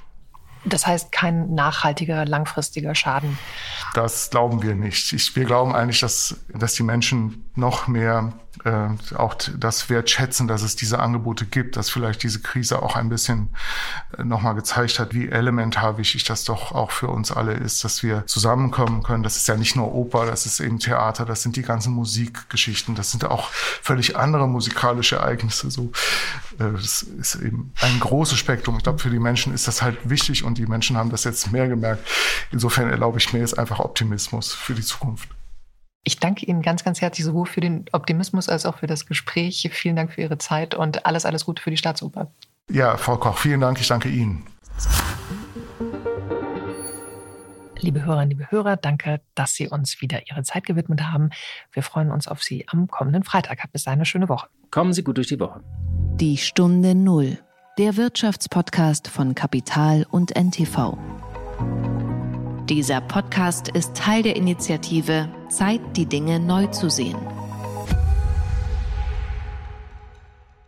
Das 0.65 0.85
heißt, 0.85 1.11
kein 1.11 1.53
nachhaltiger, 1.53 2.25
langfristiger 2.25 2.93
Schaden. 2.95 3.37
Das 3.93 4.29
glauben 4.29 4.61
wir 4.61 4.75
nicht. 4.75 5.13
Ich, 5.13 5.35
wir 5.35 5.45
glauben 5.45 5.73
eigentlich, 5.73 6.01
dass, 6.01 6.35
dass 6.53 6.73
die 6.73 6.83
Menschen 6.83 7.49
noch 7.55 7.87
mehr 7.87 8.33
äh, 8.65 8.89
auch 9.15 9.35
das 9.35 9.89
wertschätzen, 9.89 10.47
dass 10.47 10.61
es 10.61 10.75
diese 10.75 10.99
Angebote 10.99 11.45
gibt, 11.45 11.77
dass 11.77 11.89
vielleicht 11.89 12.23
diese 12.23 12.41
Krise 12.41 12.81
auch 12.81 12.95
ein 12.95 13.09
bisschen 13.09 13.49
äh, 14.17 14.23
nochmal 14.23 14.55
gezeigt 14.55 14.99
hat, 14.99 15.13
wie 15.13 15.29
elementar 15.29 15.97
wichtig 15.97 16.23
das 16.25 16.43
doch 16.43 16.73
auch 16.73 16.91
für 16.91 17.07
uns 17.07 17.31
alle 17.31 17.53
ist, 17.53 17.83
dass 17.83 18.03
wir 18.03 18.25
zusammenkommen 18.25 19.03
können. 19.03 19.23
Das 19.23 19.37
ist 19.37 19.47
ja 19.47 19.55
nicht 19.55 19.75
nur 19.75 19.93
Oper, 19.93 20.25
das 20.25 20.45
ist 20.45 20.59
eben 20.59 20.79
Theater, 20.79 21.25
das 21.25 21.41
sind 21.41 21.55
die 21.55 21.61
ganzen 21.61 21.93
Musikgeschichten, 21.93 22.95
das 22.95 23.11
sind 23.11 23.23
auch 23.23 23.49
völlig 23.51 24.17
andere 24.17 24.47
musikalische 24.47 25.17
Ereignisse. 25.17 25.71
So, 25.71 25.91
äh, 26.59 26.71
das 26.73 27.03
ist 27.03 27.35
eben 27.35 27.73
ein 27.81 27.99
großes 27.99 28.37
Spektrum. 28.37 28.77
Ich 28.77 28.83
glaube, 28.83 28.99
für 28.99 29.09
die 29.09 29.19
Menschen 29.19 29.53
ist 29.53 29.67
das 29.67 29.81
halt 29.81 29.97
wichtig 30.09 30.43
und 30.43 30.57
die 30.57 30.65
Menschen 30.65 30.97
haben 30.97 31.11
das 31.11 31.23
jetzt 31.23 31.51
mehr 31.51 31.67
gemerkt. 31.67 32.05
Insofern 32.51 32.89
erlaube 32.89 33.19
ich 33.19 33.31
mir 33.31 33.39
jetzt 33.39 33.57
einfach 33.57 33.79
Optimismus 33.79 34.53
für 34.53 34.73
die 34.73 34.83
Zukunft. 34.83 35.29
Ich 36.03 36.19
danke 36.19 36.45
Ihnen 36.45 36.61
ganz, 36.61 36.83
ganz 36.83 37.01
herzlich 37.01 37.25
sowohl 37.25 37.45
für 37.45 37.61
den 37.61 37.85
Optimismus 37.91 38.49
als 38.49 38.65
auch 38.65 38.77
für 38.77 38.87
das 38.87 39.05
Gespräch. 39.05 39.69
Vielen 39.71 39.95
Dank 39.95 40.13
für 40.13 40.21
Ihre 40.21 40.37
Zeit 40.37 40.75
und 40.75 41.05
alles, 41.05 41.25
alles 41.25 41.45
Gute 41.45 41.61
für 41.61 41.71
die 41.71 41.77
Staatsoper. 41.77 42.31
Ja, 42.69 42.97
Frau 42.97 43.17
Koch, 43.17 43.37
vielen 43.37 43.61
Dank. 43.61 43.79
Ich 43.79 43.87
danke 43.87 44.09
Ihnen. 44.09 44.45
Liebe 47.81 48.03
Hörerinnen, 48.03 48.29
liebe 48.29 48.51
Hörer, 48.51 48.75
danke, 48.77 49.21
dass 49.35 49.53
Sie 49.53 49.67
uns 49.67 50.01
wieder 50.01 50.29
Ihre 50.29 50.43
Zeit 50.43 50.65
gewidmet 50.65 51.01
haben. 51.01 51.29
Wir 51.71 51.83
freuen 51.83 52.11
uns 52.11 52.27
auf 52.27 52.43
Sie 52.43 52.65
am 52.67 52.87
kommenden 52.87 53.23
Freitag. 53.23 53.59
Bis 53.71 53.87
eine 53.87 54.05
schöne 54.05 54.29
Woche. 54.29 54.47
Kommen 54.71 54.93
Sie 54.93 55.03
gut 55.03 55.17
durch 55.17 55.27
die 55.27 55.39
Woche. 55.39 55.61
Die 56.15 56.37
Stunde 56.37 56.95
Null, 56.95 57.39
der 57.77 57.95
Wirtschaftspodcast 57.95 59.07
von 59.07 59.33
Kapital 59.33 60.05
und 60.09 60.35
NTV. 60.35 60.97
Dieser 62.67 63.01
Podcast 63.01 63.69
ist 63.69 63.95
Teil 63.95 64.23
der 64.23 64.35
Initiative 64.35 65.29
Zeit, 65.49 65.81
die 65.95 66.05
Dinge 66.05 66.39
neu 66.39 66.67
zu 66.67 66.89
sehen. 66.89 67.17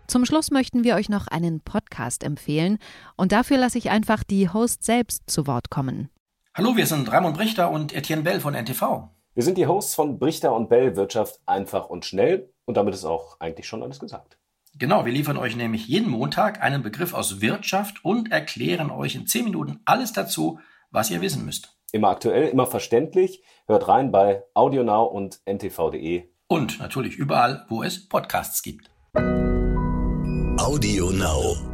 Zum 0.07 0.25
Schluss 0.25 0.51
möchten 0.51 0.83
wir 0.83 0.95
euch 0.95 1.07
noch 1.07 1.27
einen 1.27 1.61
Podcast 1.61 2.23
empfehlen 2.23 2.79
und 3.15 3.31
dafür 3.31 3.57
lasse 3.57 3.77
ich 3.77 3.89
einfach 3.91 4.23
die 4.23 4.49
Host 4.49 4.83
selbst 4.83 5.29
zu 5.29 5.47
Wort 5.47 5.69
kommen. 5.69 6.09
Hallo, 6.53 6.75
wir 6.75 6.85
sind 6.85 7.09
Raimund 7.09 7.37
Brichter 7.37 7.71
und 7.71 7.93
Etienne 7.93 8.23
Bell 8.23 8.41
von 8.41 8.53
NTV. 8.53 9.07
Wir 9.33 9.43
sind 9.43 9.57
die 9.57 9.67
Hosts 9.67 9.95
von 9.95 10.19
Brichter 10.19 10.53
und 10.53 10.67
Bell 10.67 10.97
Wirtschaft 10.97 11.39
einfach 11.45 11.87
und 11.87 12.03
schnell 12.03 12.51
und 12.65 12.75
damit 12.75 12.93
ist 12.93 13.05
auch 13.05 13.39
eigentlich 13.39 13.67
schon 13.67 13.83
alles 13.83 13.99
gesagt. 13.99 14.37
Genau, 14.77 15.05
wir 15.05 15.13
liefern 15.13 15.37
euch 15.37 15.55
nämlich 15.55 15.87
jeden 15.87 16.09
Montag 16.09 16.61
einen 16.61 16.81
Begriff 16.81 17.13
aus 17.13 17.39
Wirtschaft 17.39 18.03
und 18.03 18.31
erklären 18.31 18.89
euch 18.89 19.15
in 19.15 19.27
10 19.27 19.45
Minuten 19.45 19.79
alles 19.85 20.11
dazu, 20.11 20.59
was 20.89 21.09
ihr 21.09 21.21
wissen 21.21 21.45
müsst. 21.45 21.77
Immer 21.91 22.09
aktuell, 22.09 22.47
immer 22.49 22.67
verständlich. 22.67 23.43
Hört 23.67 23.87
rein 23.87 24.11
bei 24.11 24.43
AudioNow 24.53 25.11
und 25.11 25.41
ntv.de. 25.45 26.29
Und 26.47 26.79
natürlich 26.79 27.15
überall, 27.15 27.65
wo 27.69 27.83
es 27.83 28.07
Podcasts 28.07 28.61
gibt. 28.61 28.91
Audio 30.57 31.11
Now. 31.11 31.70